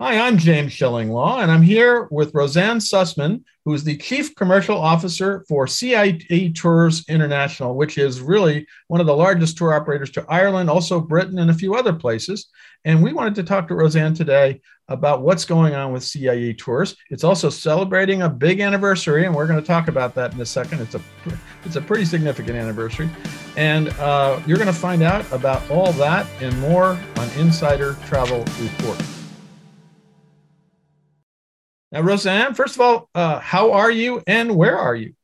Hi, 0.00 0.16
I'm 0.16 0.38
James 0.38 0.70
Shillinglaw, 0.74 1.42
and 1.42 1.50
I'm 1.50 1.60
here 1.60 2.06
with 2.12 2.32
Rosanne 2.32 2.78
Zusman, 2.78 3.42
who 3.64 3.74
is 3.74 3.82
the 3.82 3.96
Chief 3.96 4.32
Commercial 4.36 4.78
Officer 4.78 5.44
for 5.48 5.66
CIE 5.66 6.52
Tours 6.54 7.04
International, 7.08 7.74
which 7.74 7.98
is 7.98 8.20
really 8.20 8.64
one 8.86 9.00
of 9.00 9.08
the 9.08 9.16
largest 9.16 9.58
tour 9.58 9.74
operators 9.74 10.10
to 10.10 10.24
Ireland, 10.28 10.70
also 10.70 11.00
Britain, 11.00 11.40
and 11.40 11.50
a 11.50 11.54
few 11.54 11.74
other 11.74 11.92
places. 11.92 12.46
And 12.84 13.02
we 13.02 13.12
wanted 13.12 13.34
to 13.34 13.42
talk 13.42 13.66
to 13.66 13.74
Rosanne 13.74 14.14
today 14.14 14.60
about 14.86 15.22
what's 15.22 15.44
going 15.44 15.74
on 15.74 15.92
with 15.92 16.04
CIE 16.04 16.54
Tours. 16.54 16.94
It's 17.10 17.24
also 17.24 17.50
celebrating 17.50 18.22
a 18.22 18.30
big 18.30 18.60
anniversary, 18.60 19.26
and 19.26 19.34
we're 19.34 19.48
going 19.48 19.60
to 19.60 19.66
talk 19.66 19.88
about 19.88 20.14
that 20.14 20.32
in 20.32 20.40
a 20.40 20.46
second. 20.46 20.80
It's 20.80 20.94
a 20.94 21.00
it's 21.64 21.74
a 21.74 21.80
pretty 21.80 22.04
significant 22.04 22.56
anniversary, 22.56 23.10
and 23.56 23.88
uh, 23.98 24.38
you're 24.46 24.58
going 24.58 24.68
to 24.68 24.72
find 24.72 25.02
out 25.02 25.26
about 25.32 25.68
all 25.68 25.90
that 25.94 26.24
and 26.40 26.56
more 26.60 26.96
on 27.16 27.28
Insider 27.36 27.94
Travel 28.06 28.44
Report. 28.60 29.17
Now, 31.90 32.02
Rosanne, 32.02 32.54
first 32.54 32.74
of 32.74 32.80
all, 32.82 33.08
uh, 33.14 33.40
how 33.40 33.72
are 33.72 33.90
you 33.90 34.22
and 34.26 34.56
where 34.56 34.76
are 34.76 34.94
you? 34.94 35.14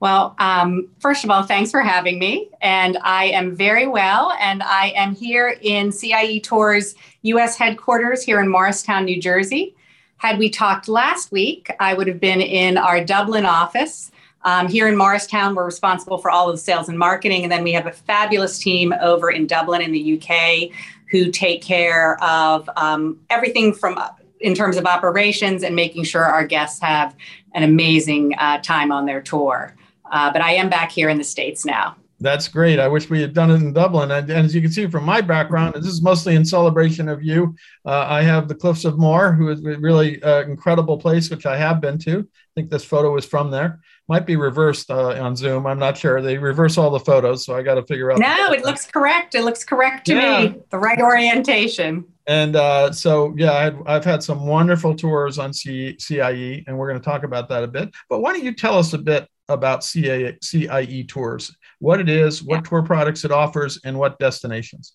Well, 0.00 0.36
um, 0.38 0.88
first 1.00 1.24
of 1.24 1.30
all, 1.30 1.42
thanks 1.42 1.70
for 1.70 1.80
having 1.80 2.18
me. 2.18 2.50
And 2.60 2.98
I 3.02 3.24
am 3.26 3.56
very 3.56 3.86
well. 3.86 4.32
And 4.40 4.62
I 4.62 4.92
am 4.94 5.14
here 5.14 5.56
in 5.60 5.90
CIE 5.90 6.40
Tours 6.40 6.94
US 7.22 7.56
headquarters 7.56 8.22
here 8.22 8.40
in 8.40 8.48
Morristown, 8.48 9.06
New 9.06 9.20
Jersey. 9.20 9.74
Had 10.18 10.38
we 10.38 10.50
talked 10.50 10.88
last 10.88 11.32
week, 11.32 11.70
I 11.80 11.94
would 11.94 12.06
have 12.06 12.20
been 12.20 12.40
in 12.40 12.76
our 12.76 13.04
Dublin 13.04 13.44
office. 13.44 14.10
Um, 14.42 14.68
here 14.68 14.86
in 14.86 14.96
Morristown, 14.96 15.54
we're 15.54 15.64
responsible 15.64 16.18
for 16.18 16.30
all 16.30 16.48
of 16.48 16.54
the 16.54 16.62
sales 16.62 16.88
and 16.88 16.98
marketing. 16.98 17.42
And 17.42 17.50
then 17.50 17.64
we 17.64 17.72
have 17.72 17.86
a 17.86 17.92
fabulous 17.92 18.58
team 18.58 18.94
over 19.00 19.30
in 19.30 19.46
Dublin 19.46 19.82
in 19.82 19.90
the 19.90 20.20
UK 20.20 20.70
who 21.10 21.32
take 21.32 21.62
care 21.62 22.22
of 22.22 22.68
um, 22.76 23.18
everything 23.30 23.74
from 23.74 23.98
in 24.40 24.54
terms 24.54 24.76
of 24.76 24.84
operations 24.86 25.62
and 25.62 25.74
making 25.74 26.04
sure 26.04 26.24
our 26.24 26.46
guests 26.46 26.80
have 26.80 27.14
an 27.54 27.62
amazing 27.62 28.34
uh, 28.38 28.58
time 28.58 28.92
on 28.92 29.06
their 29.06 29.20
tour. 29.20 29.74
Uh, 30.10 30.32
but 30.32 30.42
I 30.42 30.52
am 30.52 30.68
back 30.68 30.90
here 30.90 31.08
in 31.08 31.18
the 31.18 31.24
States 31.24 31.64
now. 31.64 31.96
That's 32.20 32.48
great. 32.48 32.80
I 32.80 32.88
wish 32.88 33.08
we 33.08 33.20
had 33.20 33.32
done 33.32 33.50
it 33.50 33.56
in 33.56 33.72
Dublin. 33.72 34.10
And, 34.10 34.28
and 34.28 34.44
as 34.44 34.54
you 34.54 34.60
can 34.60 34.72
see 34.72 34.88
from 34.88 35.04
my 35.04 35.20
background, 35.20 35.74
this 35.74 35.86
is 35.86 36.02
mostly 36.02 36.34
in 36.34 36.44
celebration 36.44 37.08
of 37.08 37.22
you. 37.22 37.54
Uh, 37.86 38.06
I 38.08 38.22
have 38.22 38.48
the 38.48 38.56
Cliffs 38.56 38.84
of 38.84 38.98
Moher, 38.98 39.32
who 39.32 39.50
is 39.50 39.62
really 39.62 40.20
uh, 40.22 40.42
incredible 40.42 40.98
place, 40.98 41.30
which 41.30 41.46
I 41.46 41.56
have 41.56 41.80
been 41.80 41.96
to. 41.98 42.20
I 42.20 42.50
think 42.56 42.70
this 42.70 42.84
photo 42.84 43.16
is 43.16 43.24
from 43.24 43.52
there. 43.52 43.78
Might 44.08 44.26
be 44.26 44.34
reversed 44.34 44.90
uh, 44.90 45.22
on 45.22 45.36
Zoom. 45.36 45.66
I'm 45.66 45.78
not 45.78 45.96
sure. 45.96 46.20
They 46.20 46.38
reverse 46.38 46.76
all 46.76 46.90
the 46.90 46.98
photos, 46.98 47.44
so 47.44 47.54
I 47.54 47.62
got 47.62 47.74
to 47.74 47.84
figure 47.84 48.10
out. 48.10 48.18
No, 48.18 48.52
it 48.52 48.64
looks 48.64 48.86
correct. 48.86 49.36
It 49.36 49.44
looks 49.44 49.64
correct 49.64 50.06
to 50.06 50.14
yeah. 50.14 50.40
me. 50.40 50.56
The 50.70 50.78
right 50.78 51.00
orientation. 51.00 52.04
And 52.28 52.56
uh, 52.56 52.92
so, 52.92 53.34
yeah, 53.38 53.54
I've, 53.54 53.82
I've, 53.86 54.04
had 54.04 54.22
some 54.22 54.46
wonderful 54.46 54.94
tours 54.94 55.38
on 55.38 55.54
C- 55.54 55.96
CIE, 55.98 56.62
and 56.66 56.76
we're 56.76 56.86
going 56.86 57.00
to 57.00 57.04
talk 57.04 57.22
about 57.22 57.48
that 57.48 57.64
a 57.64 57.66
bit. 57.66 57.88
But 58.10 58.20
why 58.20 58.34
don't 58.34 58.44
you 58.44 58.52
tell 58.52 58.78
us 58.78 58.92
a 58.92 58.98
bit 58.98 59.26
about 59.48 59.82
CIE, 59.82 60.36
CIE 60.42 61.04
tours, 61.04 61.56
what 61.78 62.00
it 62.00 62.10
is, 62.10 62.42
what 62.42 62.56
yeah. 62.56 62.68
tour 62.68 62.82
products 62.82 63.24
it 63.24 63.32
offers, 63.32 63.80
and 63.82 63.98
what 63.98 64.18
destinations? 64.18 64.92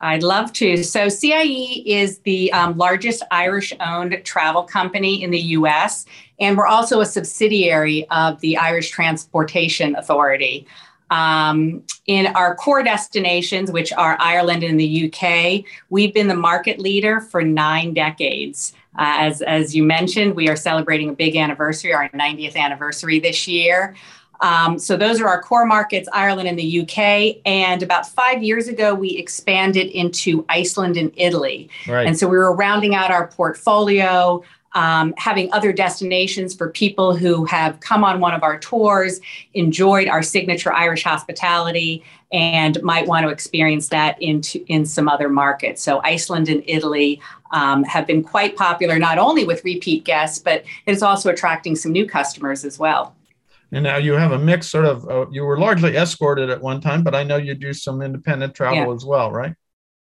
I'd 0.00 0.22
love 0.22 0.52
to. 0.54 0.84
So, 0.84 1.08
CIE 1.08 1.82
is 1.84 2.20
the 2.20 2.52
um, 2.52 2.78
largest 2.78 3.24
Irish 3.32 3.72
owned 3.80 4.22
travel 4.22 4.62
company 4.62 5.24
in 5.24 5.32
the 5.32 5.40
US, 5.40 6.06
and 6.38 6.56
we're 6.56 6.68
also 6.68 7.00
a 7.00 7.06
subsidiary 7.06 8.06
of 8.10 8.40
the 8.40 8.56
Irish 8.58 8.90
Transportation 8.90 9.96
Authority. 9.96 10.68
Um, 11.10 11.82
in 12.06 12.28
our 12.28 12.54
core 12.54 12.82
destinations, 12.82 13.70
which 13.70 13.92
are 13.92 14.16
Ireland 14.20 14.62
and 14.62 14.78
the 14.78 15.12
UK, 15.12 15.64
we've 15.90 16.14
been 16.14 16.28
the 16.28 16.34
market 16.34 16.78
leader 16.78 17.20
for 17.20 17.42
nine 17.42 17.94
decades. 17.94 18.72
Uh, 18.98 19.16
as, 19.18 19.42
as 19.42 19.74
you 19.74 19.82
mentioned, 19.82 20.34
we 20.34 20.48
are 20.48 20.56
celebrating 20.56 21.10
a 21.10 21.12
big 21.12 21.36
anniversary, 21.36 21.92
our 21.92 22.08
90th 22.10 22.56
anniversary 22.56 23.20
this 23.20 23.46
year. 23.46 23.94
Um, 24.40 24.78
so 24.78 24.96
those 24.96 25.20
are 25.20 25.28
our 25.28 25.42
core 25.42 25.66
markets, 25.66 26.08
Ireland 26.12 26.48
and 26.48 26.58
the 26.58 26.80
UK. 26.80 27.42
And 27.44 27.82
about 27.82 28.08
five 28.08 28.42
years 28.42 28.68
ago, 28.68 28.94
we 28.94 29.10
expanded 29.10 29.88
into 29.88 30.44
Iceland 30.48 30.96
and 30.96 31.12
Italy. 31.16 31.68
Right. 31.86 32.06
And 32.06 32.18
so 32.18 32.26
we 32.26 32.38
were 32.38 32.54
rounding 32.54 32.94
out 32.94 33.10
our 33.10 33.26
portfolio 33.26 34.42
um, 34.72 35.14
having 35.16 35.52
other 35.52 35.72
destinations 35.72 36.54
for 36.54 36.70
people 36.70 37.16
who 37.16 37.44
have 37.46 37.80
come 37.80 38.04
on 38.04 38.20
one 38.20 38.34
of 38.34 38.42
our 38.42 38.58
tours, 38.58 39.20
enjoyed 39.54 40.08
our 40.08 40.22
signature 40.22 40.72
Irish 40.72 41.02
hospitality, 41.02 42.04
and 42.32 42.80
might 42.82 43.06
want 43.06 43.24
to 43.24 43.30
experience 43.30 43.88
that 43.88 44.20
into 44.22 44.64
in 44.68 44.86
some 44.86 45.08
other 45.08 45.28
markets. 45.28 45.82
So 45.82 46.00
Iceland 46.04 46.48
and 46.48 46.62
Italy 46.66 47.20
um, 47.50 47.82
have 47.84 48.06
been 48.06 48.22
quite 48.22 48.56
popular, 48.56 48.98
not 48.98 49.18
only 49.18 49.44
with 49.44 49.64
repeat 49.64 50.04
guests, 50.04 50.38
but 50.38 50.64
it's 50.86 51.02
also 51.02 51.30
attracting 51.30 51.74
some 51.74 51.90
new 51.90 52.06
customers 52.06 52.64
as 52.64 52.78
well. 52.78 53.16
And 53.72 53.84
now 53.84 53.98
you 53.98 54.14
have 54.14 54.32
a 54.32 54.38
mix, 54.38 54.68
sort 54.68 54.84
of. 54.84 55.08
Uh, 55.08 55.26
you 55.30 55.44
were 55.44 55.58
largely 55.58 55.96
escorted 55.96 56.50
at 56.50 56.60
one 56.60 56.80
time, 56.80 57.04
but 57.04 57.14
I 57.14 57.22
know 57.22 57.36
you 57.36 57.54
do 57.54 57.72
some 57.72 58.02
independent 58.02 58.54
travel 58.54 58.76
yeah. 58.76 58.94
as 58.94 59.04
well, 59.04 59.30
right? 59.30 59.54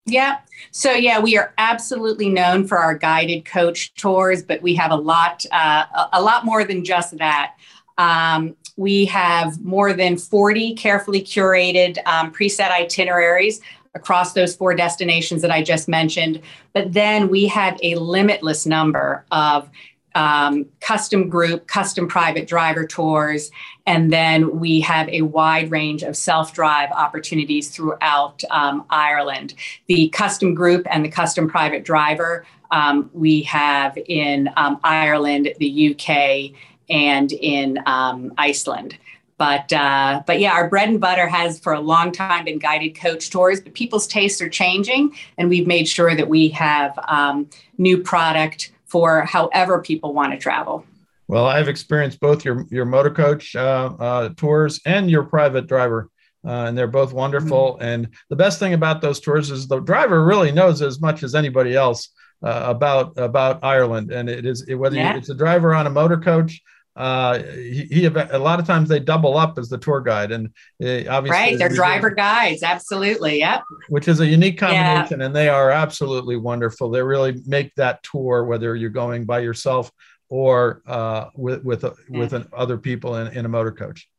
Yeah. 0.05 0.39
So 0.71 0.91
yeah, 0.91 1.19
we 1.19 1.37
are 1.37 1.53
absolutely 1.57 2.29
known 2.29 2.67
for 2.67 2.77
our 2.77 2.95
guided 2.95 3.45
coach 3.45 3.93
tours, 3.93 4.43
but 4.43 4.61
we 4.61 4.75
have 4.75 4.91
a 4.91 4.95
lot, 4.95 5.45
uh, 5.51 6.07
a 6.13 6.21
lot 6.21 6.45
more 6.45 6.63
than 6.63 6.83
just 6.83 7.17
that. 7.17 7.55
Um, 7.97 8.55
we 8.77 9.05
have 9.05 9.59
more 9.61 9.93
than 9.93 10.17
40 10.17 10.73
carefully 10.75 11.21
curated 11.21 11.97
um, 12.05 12.31
preset 12.31 12.71
itineraries 12.71 13.59
across 13.93 14.33
those 14.33 14.55
four 14.55 14.73
destinations 14.73 15.41
that 15.41 15.51
I 15.51 15.61
just 15.61 15.87
mentioned. 15.87 16.41
But 16.73 16.93
then 16.93 17.27
we 17.27 17.47
have 17.47 17.77
a 17.83 17.95
limitless 17.95 18.65
number 18.65 19.25
of 19.31 19.69
um, 20.15 20.65
custom 20.81 21.29
group, 21.29 21.67
custom 21.67 22.07
private 22.07 22.47
driver 22.47 22.85
tours, 22.85 23.51
and 23.85 24.11
then 24.11 24.59
we 24.59 24.81
have 24.81 25.07
a 25.09 25.21
wide 25.21 25.71
range 25.71 26.03
of 26.03 26.15
self 26.15 26.53
drive 26.53 26.91
opportunities 26.91 27.69
throughout 27.69 28.43
um, 28.49 28.85
Ireland. 28.89 29.53
The 29.87 30.09
custom 30.09 30.53
group 30.53 30.87
and 30.89 31.05
the 31.05 31.09
custom 31.09 31.47
private 31.47 31.83
driver 31.83 32.45
um, 32.71 33.09
we 33.13 33.41
have 33.43 33.97
in 34.07 34.49
um, 34.57 34.79
Ireland, 34.83 35.53
the 35.59 35.95
UK, 35.95 36.59
and 36.89 37.31
in 37.31 37.79
um, 37.85 38.33
Iceland. 38.37 38.97
But 39.37 39.71
uh, 39.71 40.21
but 40.27 40.41
yeah, 40.41 40.51
our 40.51 40.67
bread 40.67 40.89
and 40.89 40.99
butter 40.99 41.27
has 41.27 41.59
for 41.59 41.71
a 41.71 41.79
long 41.79 42.11
time 42.11 42.43
been 42.43 42.59
guided 42.59 42.99
coach 42.99 43.29
tours. 43.29 43.61
But 43.61 43.73
people's 43.73 44.05
tastes 44.05 44.41
are 44.41 44.49
changing, 44.49 45.15
and 45.37 45.47
we've 45.49 45.65
made 45.67 45.87
sure 45.87 46.13
that 46.13 46.27
we 46.27 46.49
have 46.49 46.99
um, 47.07 47.49
new 47.77 47.99
product 48.03 48.71
for 48.89 49.21
however 49.21 49.81
people 49.81 50.13
want 50.13 50.33
to 50.33 50.37
travel. 50.37 50.85
Well, 51.27 51.45
I've 51.45 51.67
experienced 51.67 52.19
both 52.19 52.43
your 52.43 52.65
your 52.69 52.85
motor 52.85 53.11
coach 53.11 53.55
uh, 53.55 53.93
uh, 53.99 54.29
tours 54.35 54.81
and 54.85 55.11
your 55.11 55.23
private 55.23 55.67
driver, 55.67 56.09
uh, 56.43 56.65
and 56.67 56.77
they're 56.77 56.87
both 56.87 57.13
wonderful. 57.13 57.75
Mm-hmm. 57.75 57.83
And 57.83 58.09
the 58.29 58.35
best 58.35 58.57
thing 58.57 58.73
about 58.73 59.01
those 59.01 59.19
tours 59.19 59.51
is 59.51 59.67
the 59.67 59.79
driver 59.79 60.25
really 60.25 60.51
knows 60.51 60.81
as 60.81 60.99
much 60.99 61.21
as 61.21 61.35
anybody 61.35 61.75
else 61.75 62.09
uh, 62.41 62.63
about 62.65 63.17
about 63.17 63.63
Ireland, 63.63 64.11
and 64.11 64.27
it 64.27 64.45
is 64.45 64.63
it, 64.67 64.73
whether 64.75 64.95
yeah. 64.95 65.15
it's 65.15 65.29
a 65.29 65.35
driver 65.35 65.75
on 65.75 65.85
a 65.85 65.91
motor 65.91 66.17
coach 66.17 66.61
uh, 66.99 67.41
he, 67.53 67.87
he, 67.89 68.05
a 68.05 68.37
lot 68.37 68.59
of 68.59 68.67
times 68.67 68.89
they 68.89 68.99
double 68.99 69.37
up 69.37 69.57
as 69.57 69.69
the 69.69 69.77
tour 69.77 70.01
guide, 70.01 70.33
and 70.33 70.47
uh, 70.83 71.09
obviously, 71.09 71.29
right, 71.29 71.57
they're 71.57 71.69
driver 71.69 72.09
guides, 72.09 72.61
absolutely, 72.61 73.39
yep. 73.39 73.63
Which 73.87 74.09
is 74.09 74.19
a 74.19 74.27
unique 74.27 74.57
combination, 74.57 75.21
yeah. 75.21 75.27
and 75.27 75.35
they 75.35 75.47
are 75.47 75.71
absolutely 75.71 76.35
wonderful. 76.35 76.89
They 76.89 77.01
really 77.01 77.41
make 77.45 77.73
that 77.75 78.03
tour, 78.03 78.43
whether 78.43 78.75
you're 78.75 78.89
going 78.89 79.23
by 79.23 79.39
yourself 79.39 79.89
or 80.27 80.81
uh, 80.87 81.27
with 81.35 81.63
with 81.63 81.85
uh, 81.85 81.93
yeah. 82.09 82.19
with 82.19 82.33
an, 82.33 82.49
other 82.51 82.77
people 82.77 83.15
in, 83.15 83.27
in 83.27 83.45
a 83.45 83.49
motor 83.49 83.71
coach. 83.71 84.09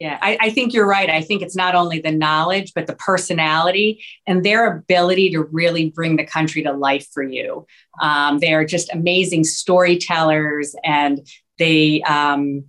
Yeah, 0.00 0.18
I, 0.22 0.38
I, 0.40 0.50
think 0.50 0.72
you're 0.72 0.86
right. 0.86 1.10
I 1.10 1.20
think 1.20 1.42
it's 1.42 1.54
not 1.54 1.74
only 1.74 2.00
the 2.00 2.10
knowledge, 2.10 2.72
but 2.74 2.86
the 2.86 2.94
personality 2.94 4.02
and 4.26 4.42
their 4.42 4.78
ability 4.78 5.30
to 5.32 5.42
really 5.42 5.90
bring 5.90 6.16
the 6.16 6.24
country 6.24 6.62
to 6.62 6.72
life 6.72 7.06
for 7.12 7.22
you. 7.22 7.66
Um, 8.00 8.38
they 8.38 8.54
are 8.54 8.64
just 8.64 8.90
amazing 8.94 9.44
storytellers 9.44 10.74
and 10.84 11.20
they, 11.60 12.02
um, 12.02 12.64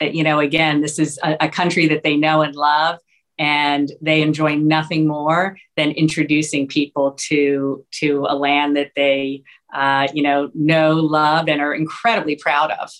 you 0.00 0.22
know, 0.22 0.40
again, 0.40 0.82
this 0.82 0.98
is 0.98 1.18
a, 1.22 1.36
a 1.46 1.48
country 1.48 1.88
that 1.88 2.02
they 2.02 2.16
know 2.16 2.42
and 2.42 2.54
love 2.54 2.98
and 3.38 3.90
they 4.00 4.22
enjoy 4.22 4.56
nothing 4.56 5.06
more 5.06 5.56
than 5.76 5.90
introducing 5.90 6.68
people 6.68 7.12
to 7.12 7.84
to 7.90 8.26
a 8.28 8.34
land 8.34 8.76
that 8.76 8.92
they 8.94 9.42
uh, 9.74 10.06
you 10.12 10.22
know 10.22 10.50
know 10.54 10.92
love 10.92 11.48
and 11.48 11.60
are 11.60 11.74
incredibly 11.74 12.36
proud 12.36 12.70
of. 12.70 12.90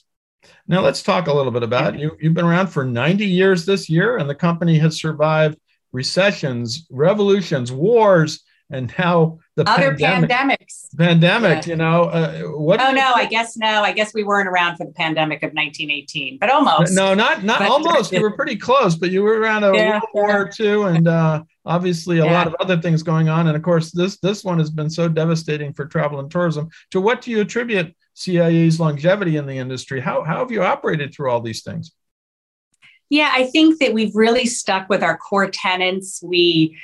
Now 0.67 0.81
let's 0.81 1.03
talk 1.03 1.27
a 1.27 1.33
little 1.33 1.53
bit 1.53 1.63
about 1.63 1.99
you 1.99 2.17
you've 2.21 2.35
been 2.35 2.45
around 2.45 2.69
for 2.69 2.85
90 2.85 3.27
years 3.27 3.65
this 3.65 3.89
year 3.89 4.17
and 4.17 4.29
the 4.29 4.35
company 4.35 4.79
has 4.79 4.99
survived 4.99 5.59
recessions 5.93 6.87
revolutions 6.91 7.71
wars 7.71 8.43
and 8.71 8.93
now 8.99 9.39
the 9.57 9.69
other 9.71 9.97
pandemic, 9.97 10.31
pandemics. 10.31 10.97
Pandemic, 10.97 11.67
yeah. 11.67 11.71
you 11.71 11.77
know, 11.77 12.05
uh, 12.05 12.41
what? 12.59 12.81
Oh 12.81 12.91
no, 12.91 13.13
I 13.15 13.27
guess 13.27 13.57
no. 13.57 13.83
I 13.83 13.93
guess 13.93 14.13
we 14.13 14.25
weren't 14.25 14.49
around 14.49 14.77
for 14.77 14.85
the 14.85 14.93
pandemic 14.93 15.45
of 15.45 15.53
1918, 15.53 16.39
but 16.39 16.51
almost. 16.51 16.93
No, 16.93 17.15
not 17.15 17.45
not 17.45 17.61
but, 17.61 17.69
almost. 17.69 18.11
you 18.11 18.21
were 18.21 18.33
pretty 18.33 18.57
close, 18.57 18.97
but 18.97 19.11
you 19.11 19.23
were 19.23 19.39
around 19.39 19.63
a 19.63 19.73
yeah, 19.73 20.01
World 20.13 20.29
War 20.29 20.51
II, 20.59 20.97
and 20.97 21.07
uh, 21.07 21.45
obviously 21.65 22.19
a 22.19 22.27
lot 22.27 22.49
of 22.49 22.57
other 22.59 22.81
things 22.81 23.05
going 23.05 23.29
on. 23.29 23.47
And 23.47 23.57
of 23.57 23.63
course, 23.63 23.93
this 23.93 24.19
this 24.19 24.43
one 24.43 24.59
has 24.59 24.71
been 24.71 24.91
so 24.91 25.09
devastating 25.09 25.73
for 25.73 25.87
travel 25.87 26.19
and 26.19 26.31
tourism. 26.31 26.69
To 26.91 27.01
what 27.01 27.21
do 27.21 27.31
you 27.31 27.41
attribute 27.41 27.95
CIE's 28.15 28.81
longevity 28.81 29.37
in 29.37 29.47
the 29.47 29.59
industry? 29.59 30.01
How 30.01 30.25
how 30.25 30.39
have 30.39 30.51
you 30.51 30.65
operated 30.65 31.15
through 31.15 31.31
all 31.31 31.41
these 31.41 31.63
things? 31.63 31.93
Yeah, 33.09 33.31
I 33.33 33.45
think 33.45 33.79
that 33.79 33.93
we've 33.93 34.17
really 34.17 34.47
stuck 34.47 34.89
with 34.89 35.03
our 35.03 35.17
core 35.17 35.49
tenants. 35.49 36.21
We 36.25 36.77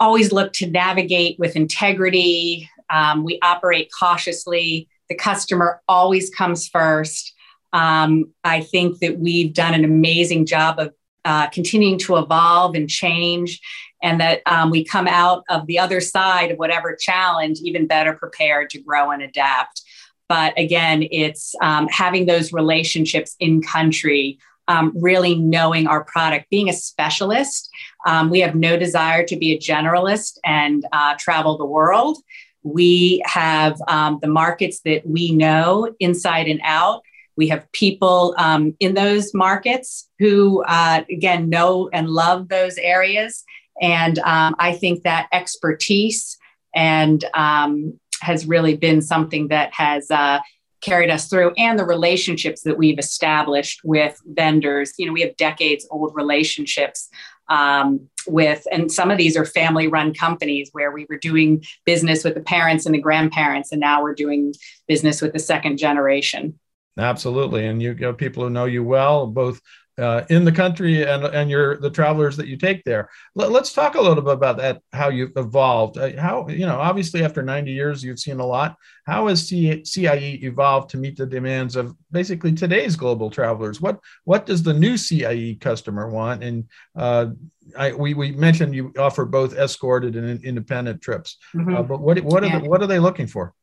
always 0.00 0.32
look 0.32 0.52
to 0.54 0.70
navigate 0.70 1.38
with 1.38 1.56
integrity. 1.56 2.68
Um, 2.90 3.24
we 3.24 3.38
operate 3.42 3.90
cautiously. 3.98 4.88
The 5.08 5.14
customer 5.14 5.80
always 5.88 6.30
comes 6.30 6.68
first. 6.68 7.32
Um, 7.72 8.32
I 8.44 8.60
think 8.62 9.00
that 9.00 9.18
we've 9.18 9.52
done 9.52 9.74
an 9.74 9.84
amazing 9.84 10.46
job 10.46 10.78
of 10.78 10.92
uh, 11.24 11.48
continuing 11.48 11.98
to 11.98 12.16
evolve 12.16 12.74
and 12.76 12.88
change, 12.88 13.60
and 14.02 14.20
that 14.20 14.42
um, 14.46 14.70
we 14.70 14.84
come 14.84 15.08
out 15.08 15.42
of 15.48 15.66
the 15.66 15.78
other 15.78 16.00
side 16.00 16.52
of 16.52 16.58
whatever 16.58 16.94
challenge 16.94 17.58
even 17.62 17.86
better 17.86 18.12
prepared 18.12 18.70
to 18.70 18.80
grow 18.80 19.10
and 19.10 19.22
adapt. 19.22 19.82
But 20.28 20.58
again, 20.58 21.06
it's 21.10 21.54
um, 21.60 21.88
having 21.88 22.26
those 22.26 22.52
relationships 22.52 23.34
in 23.40 23.62
country 23.62 24.38
um, 24.68 24.92
really 24.96 25.36
knowing 25.36 25.86
our 25.86 26.04
product, 26.04 26.50
being 26.50 26.68
a 26.68 26.72
specialist. 26.72 27.70
Um, 28.06 28.30
we 28.30 28.40
have 28.40 28.54
no 28.54 28.78
desire 28.78 29.24
to 29.26 29.36
be 29.36 29.52
a 29.52 29.58
generalist 29.58 30.38
and 30.44 30.86
uh, 30.92 31.14
travel 31.18 31.58
the 31.58 31.66
world. 31.66 32.18
We 32.62 33.22
have 33.26 33.80
um, 33.88 34.18
the 34.22 34.28
markets 34.28 34.80
that 34.84 35.06
we 35.06 35.32
know 35.32 35.94
inside 36.00 36.48
and 36.48 36.60
out. 36.64 37.02
We 37.36 37.48
have 37.48 37.70
people 37.72 38.34
um, 38.38 38.74
in 38.80 38.94
those 38.94 39.34
markets 39.34 40.08
who, 40.18 40.64
uh, 40.64 41.02
again, 41.10 41.50
know 41.50 41.90
and 41.92 42.08
love 42.08 42.48
those 42.48 42.78
areas. 42.78 43.44
And 43.82 44.18
um, 44.20 44.56
I 44.58 44.72
think 44.72 45.02
that 45.02 45.28
expertise 45.32 46.38
and 46.74 47.24
um, 47.34 47.98
has 48.22 48.46
really 48.46 48.76
been 48.76 49.02
something 49.02 49.48
that 49.48 49.74
has 49.74 50.10
uh, 50.10 50.40
carried 50.80 51.10
us 51.10 51.28
through 51.28 51.52
and 51.56 51.78
the 51.78 51.84
relationships 51.84 52.62
that 52.62 52.78
we've 52.78 52.98
established 52.98 53.80
with 53.82 54.20
vendors 54.26 54.92
you 54.98 55.06
know 55.06 55.12
we 55.12 55.22
have 55.22 55.36
decades 55.36 55.86
old 55.90 56.12
relationships 56.14 57.08
um, 57.48 58.08
with 58.26 58.66
and 58.72 58.90
some 58.90 59.10
of 59.10 59.18
these 59.18 59.36
are 59.36 59.44
family 59.44 59.86
run 59.86 60.12
companies 60.12 60.70
where 60.72 60.90
we 60.90 61.06
were 61.08 61.18
doing 61.18 61.64
business 61.84 62.24
with 62.24 62.34
the 62.34 62.40
parents 62.40 62.86
and 62.86 62.94
the 62.94 63.00
grandparents 63.00 63.72
and 63.72 63.80
now 63.80 64.02
we're 64.02 64.14
doing 64.14 64.52
business 64.88 65.22
with 65.22 65.32
the 65.32 65.38
second 65.38 65.78
generation. 65.78 66.58
Absolutely. 66.98 67.66
And 67.66 67.82
you, 67.82 67.94
know 67.94 68.12
people 68.12 68.44
who 68.44 68.50
know 68.50 68.64
you 68.64 68.82
well 68.82 69.26
both 69.26 69.60
uh, 69.98 70.24
in 70.28 70.44
the 70.44 70.52
country 70.52 71.04
and 71.04 71.24
and 71.24 71.50
your 71.50 71.78
the 71.78 71.90
travelers 71.90 72.36
that 72.36 72.46
you 72.46 72.56
take 72.56 72.84
there. 72.84 73.08
Let, 73.34 73.50
us 73.50 73.72
talk 73.72 73.94
a 73.94 74.00
little 74.00 74.22
bit 74.22 74.34
about 74.34 74.58
that. 74.58 74.82
How 74.92 75.08
you've 75.08 75.32
evolved. 75.36 75.96
Uh, 75.96 76.20
how 76.20 76.48
you 76.48 76.66
know 76.66 76.78
obviously 76.78 77.24
after 77.24 77.42
90 77.42 77.72
years 77.72 78.04
you've 78.04 78.18
seen 78.18 78.40
a 78.40 78.46
lot. 78.46 78.76
How 79.06 79.28
has 79.28 79.48
C- 79.48 79.84
CIE 79.84 80.40
evolved 80.42 80.90
to 80.90 80.98
meet 80.98 81.16
the 81.16 81.26
demands 81.26 81.76
of 81.76 81.94
basically 82.10 82.52
today's 82.52 82.96
global 82.96 83.30
travelers? 83.30 83.80
What 83.80 84.00
what 84.24 84.46
does 84.46 84.62
the 84.62 84.74
new 84.74 84.96
CIE 84.96 85.56
customer 85.60 86.08
want? 86.08 86.42
And 86.42 86.68
uh, 86.94 87.28
I, 87.76 87.92
we 87.92 88.14
we 88.14 88.32
mentioned 88.32 88.74
you 88.74 88.92
offer 88.98 89.24
both 89.24 89.56
escorted 89.56 90.16
and 90.16 90.44
independent 90.44 91.00
trips, 91.00 91.38
mm-hmm. 91.54 91.74
Uh, 91.74 91.82
but 91.82 92.00
what 92.00 92.20
what 92.20 92.44
are 92.44 92.48
yeah. 92.48 92.58
the, 92.58 92.68
what 92.68 92.82
are 92.82 92.86
they 92.86 92.98
looking 92.98 93.26
for? 93.26 93.54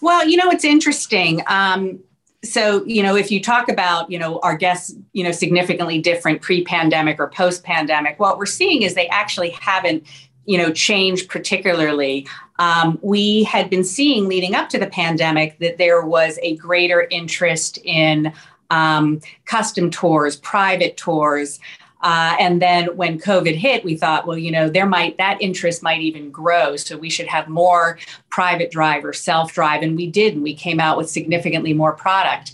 Well, 0.00 0.28
you 0.28 0.36
know, 0.36 0.50
it's 0.50 0.64
interesting. 0.64 1.42
Um, 1.46 2.00
so 2.46 2.84
you 2.84 3.02
know 3.02 3.16
if 3.16 3.30
you 3.30 3.42
talk 3.42 3.68
about 3.68 4.10
you 4.10 4.18
know 4.18 4.38
our 4.40 4.56
guests 4.56 4.94
you 5.12 5.22
know 5.22 5.32
significantly 5.32 6.00
different 6.00 6.40
pre-pandemic 6.42 7.18
or 7.18 7.28
post-pandemic 7.28 8.18
what 8.18 8.38
we're 8.38 8.46
seeing 8.46 8.82
is 8.82 8.94
they 8.94 9.08
actually 9.08 9.50
haven't 9.50 10.06
you 10.46 10.56
know 10.56 10.72
changed 10.72 11.28
particularly. 11.28 12.26
Um, 12.58 12.98
we 13.02 13.42
had 13.44 13.68
been 13.68 13.84
seeing 13.84 14.28
leading 14.28 14.54
up 14.54 14.70
to 14.70 14.78
the 14.78 14.86
pandemic 14.86 15.58
that 15.58 15.76
there 15.76 16.00
was 16.00 16.38
a 16.40 16.56
greater 16.56 17.06
interest 17.10 17.78
in 17.84 18.32
um, 18.70 19.20
custom 19.44 19.90
tours 19.90 20.36
private 20.36 20.96
tours 20.96 21.60
uh, 22.02 22.36
and 22.38 22.60
then 22.60 22.96
when 22.96 23.18
COVID 23.18 23.54
hit, 23.54 23.84
we 23.84 23.96
thought, 23.96 24.26
well, 24.26 24.36
you 24.36 24.50
know, 24.50 24.68
there 24.68 24.86
might 24.86 25.16
that 25.18 25.40
interest 25.40 25.82
might 25.82 26.00
even 26.00 26.30
grow. 26.30 26.76
So 26.76 26.96
we 26.96 27.10
should 27.10 27.26
have 27.26 27.48
more 27.48 27.98
private 28.28 28.70
drive 28.70 29.04
or 29.04 29.12
self 29.12 29.52
drive. 29.52 29.82
And 29.82 29.96
we 29.96 30.06
did. 30.06 30.34
And 30.34 30.42
we 30.42 30.54
came 30.54 30.80
out 30.80 30.96
with 30.96 31.10
significantly 31.10 31.72
more 31.72 31.92
product. 31.92 32.52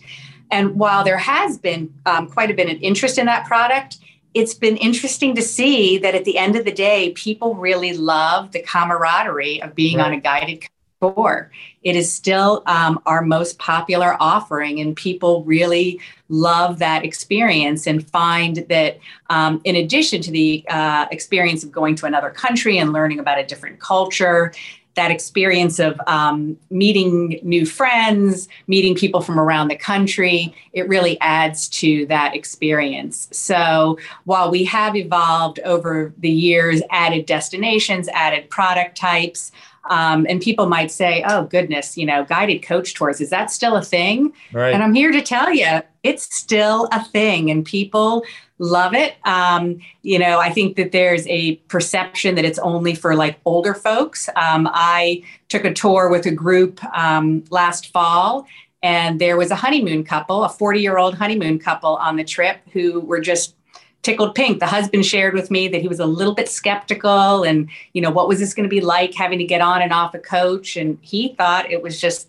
And 0.50 0.76
while 0.76 1.02
there 1.02 1.18
has 1.18 1.58
been 1.58 1.92
um, 2.06 2.28
quite 2.28 2.50
a 2.50 2.54
bit 2.54 2.70
of 2.70 2.80
interest 2.82 3.18
in 3.18 3.26
that 3.26 3.46
product, 3.46 3.98
it's 4.34 4.54
been 4.54 4.76
interesting 4.76 5.34
to 5.34 5.42
see 5.42 5.98
that 5.98 6.14
at 6.14 6.24
the 6.24 6.38
end 6.38 6.56
of 6.56 6.64
the 6.64 6.72
day, 6.72 7.12
people 7.12 7.54
really 7.54 7.94
love 7.94 8.52
the 8.52 8.62
camaraderie 8.62 9.62
of 9.62 9.74
being 9.74 9.98
right. 9.98 10.06
on 10.06 10.12
a 10.12 10.20
guided 10.20 10.64
tour. 11.02 11.50
It 11.82 11.96
is 11.96 12.12
still 12.12 12.62
um, 12.66 13.00
our 13.06 13.22
most 13.22 13.58
popular 13.58 14.16
offering, 14.20 14.80
and 14.80 14.94
people 14.94 15.42
really 15.44 16.00
love 16.28 16.78
that 16.78 17.04
experience 17.04 17.86
and 17.86 18.08
find 18.08 18.64
that, 18.68 18.98
um, 19.28 19.60
in 19.64 19.76
addition 19.76 20.22
to 20.22 20.30
the 20.30 20.64
uh, 20.68 21.06
experience 21.10 21.64
of 21.64 21.72
going 21.72 21.96
to 21.96 22.06
another 22.06 22.30
country 22.30 22.78
and 22.78 22.92
learning 22.92 23.18
about 23.18 23.38
a 23.38 23.44
different 23.44 23.80
culture, 23.80 24.52
that 24.94 25.10
experience 25.10 25.78
of 25.78 25.98
um, 26.06 26.56
meeting 26.70 27.40
new 27.42 27.64
friends, 27.64 28.46
meeting 28.66 28.94
people 28.94 29.22
from 29.22 29.40
around 29.40 29.68
the 29.68 29.76
country, 29.76 30.54
it 30.74 30.86
really 30.86 31.18
adds 31.20 31.66
to 31.68 32.04
that 32.06 32.36
experience. 32.36 33.26
So 33.32 33.98
while 34.24 34.50
we 34.50 34.64
have 34.64 34.94
evolved 34.94 35.60
over 35.60 36.12
the 36.18 36.30
years, 36.30 36.82
added 36.90 37.24
destinations, 37.24 38.06
added 38.08 38.50
product 38.50 38.96
types, 38.96 39.50
um, 39.90 40.26
and 40.28 40.40
people 40.40 40.66
might 40.66 40.90
say, 40.90 41.24
oh, 41.26 41.44
goodness, 41.44 41.96
you 41.96 42.06
know, 42.06 42.24
guided 42.24 42.62
coach 42.62 42.94
tours, 42.94 43.20
is 43.20 43.30
that 43.30 43.50
still 43.50 43.76
a 43.76 43.82
thing? 43.82 44.32
Right. 44.52 44.72
And 44.72 44.82
I'm 44.82 44.94
here 44.94 45.10
to 45.10 45.20
tell 45.20 45.52
you, 45.52 45.82
it's 46.02 46.34
still 46.34 46.88
a 46.92 47.04
thing, 47.04 47.50
and 47.50 47.64
people 47.64 48.24
love 48.58 48.94
it. 48.94 49.16
Um, 49.24 49.80
you 50.02 50.18
know, 50.18 50.38
I 50.38 50.50
think 50.50 50.76
that 50.76 50.92
there's 50.92 51.26
a 51.26 51.56
perception 51.68 52.36
that 52.36 52.44
it's 52.44 52.58
only 52.60 52.94
for 52.94 53.14
like 53.14 53.38
older 53.44 53.74
folks. 53.74 54.28
Um, 54.36 54.68
I 54.72 55.24
took 55.48 55.64
a 55.64 55.72
tour 55.72 56.08
with 56.08 56.26
a 56.26 56.30
group 56.30 56.82
um, 56.96 57.44
last 57.50 57.92
fall, 57.92 58.46
and 58.82 59.20
there 59.20 59.36
was 59.36 59.50
a 59.50 59.56
honeymoon 59.56 60.04
couple, 60.04 60.44
a 60.44 60.48
40 60.48 60.80
year 60.80 60.98
old 60.98 61.14
honeymoon 61.14 61.58
couple 61.58 61.96
on 61.96 62.16
the 62.16 62.24
trip 62.24 62.58
who 62.72 63.00
were 63.00 63.20
just 63.20 63.54
tickled 64.02 64.34
pink. 64.34 64.58
The 64.58 64.66
husband 64.66 65.06
shared 65.06 65.34
with 65.34 65.50
me 65.50 65.68
that 65.68 65.80
he 65.80 65.88
was 65.88 66.00
a 66.00 66.06
little 66.06 66.34
bit 66.34 66.48
skeptical 66.48 67.44
and, 67.44 67.68
you 67.92 68.02
know, 68.02 68.10
what 68.10 68.28
was 68.28 68.40
this 68.40 68.52
going 68.52 68.68
to 68.68 68.74
be 68.74 68.80
like 68.80 69.14
having 69.14 69.38
to 69.38 69.44
get 69.44 69.60
on 69.60 69.80
and 69.80 69.92
off 69.92 70.14
a 70.14 70.18
coach? 70.18 70.76
And 70.76 70.98
he 71.02 71.34
thought 71.34 71.70
it 71.70 71.82
was 71.82 72.00
just 72.00 72.28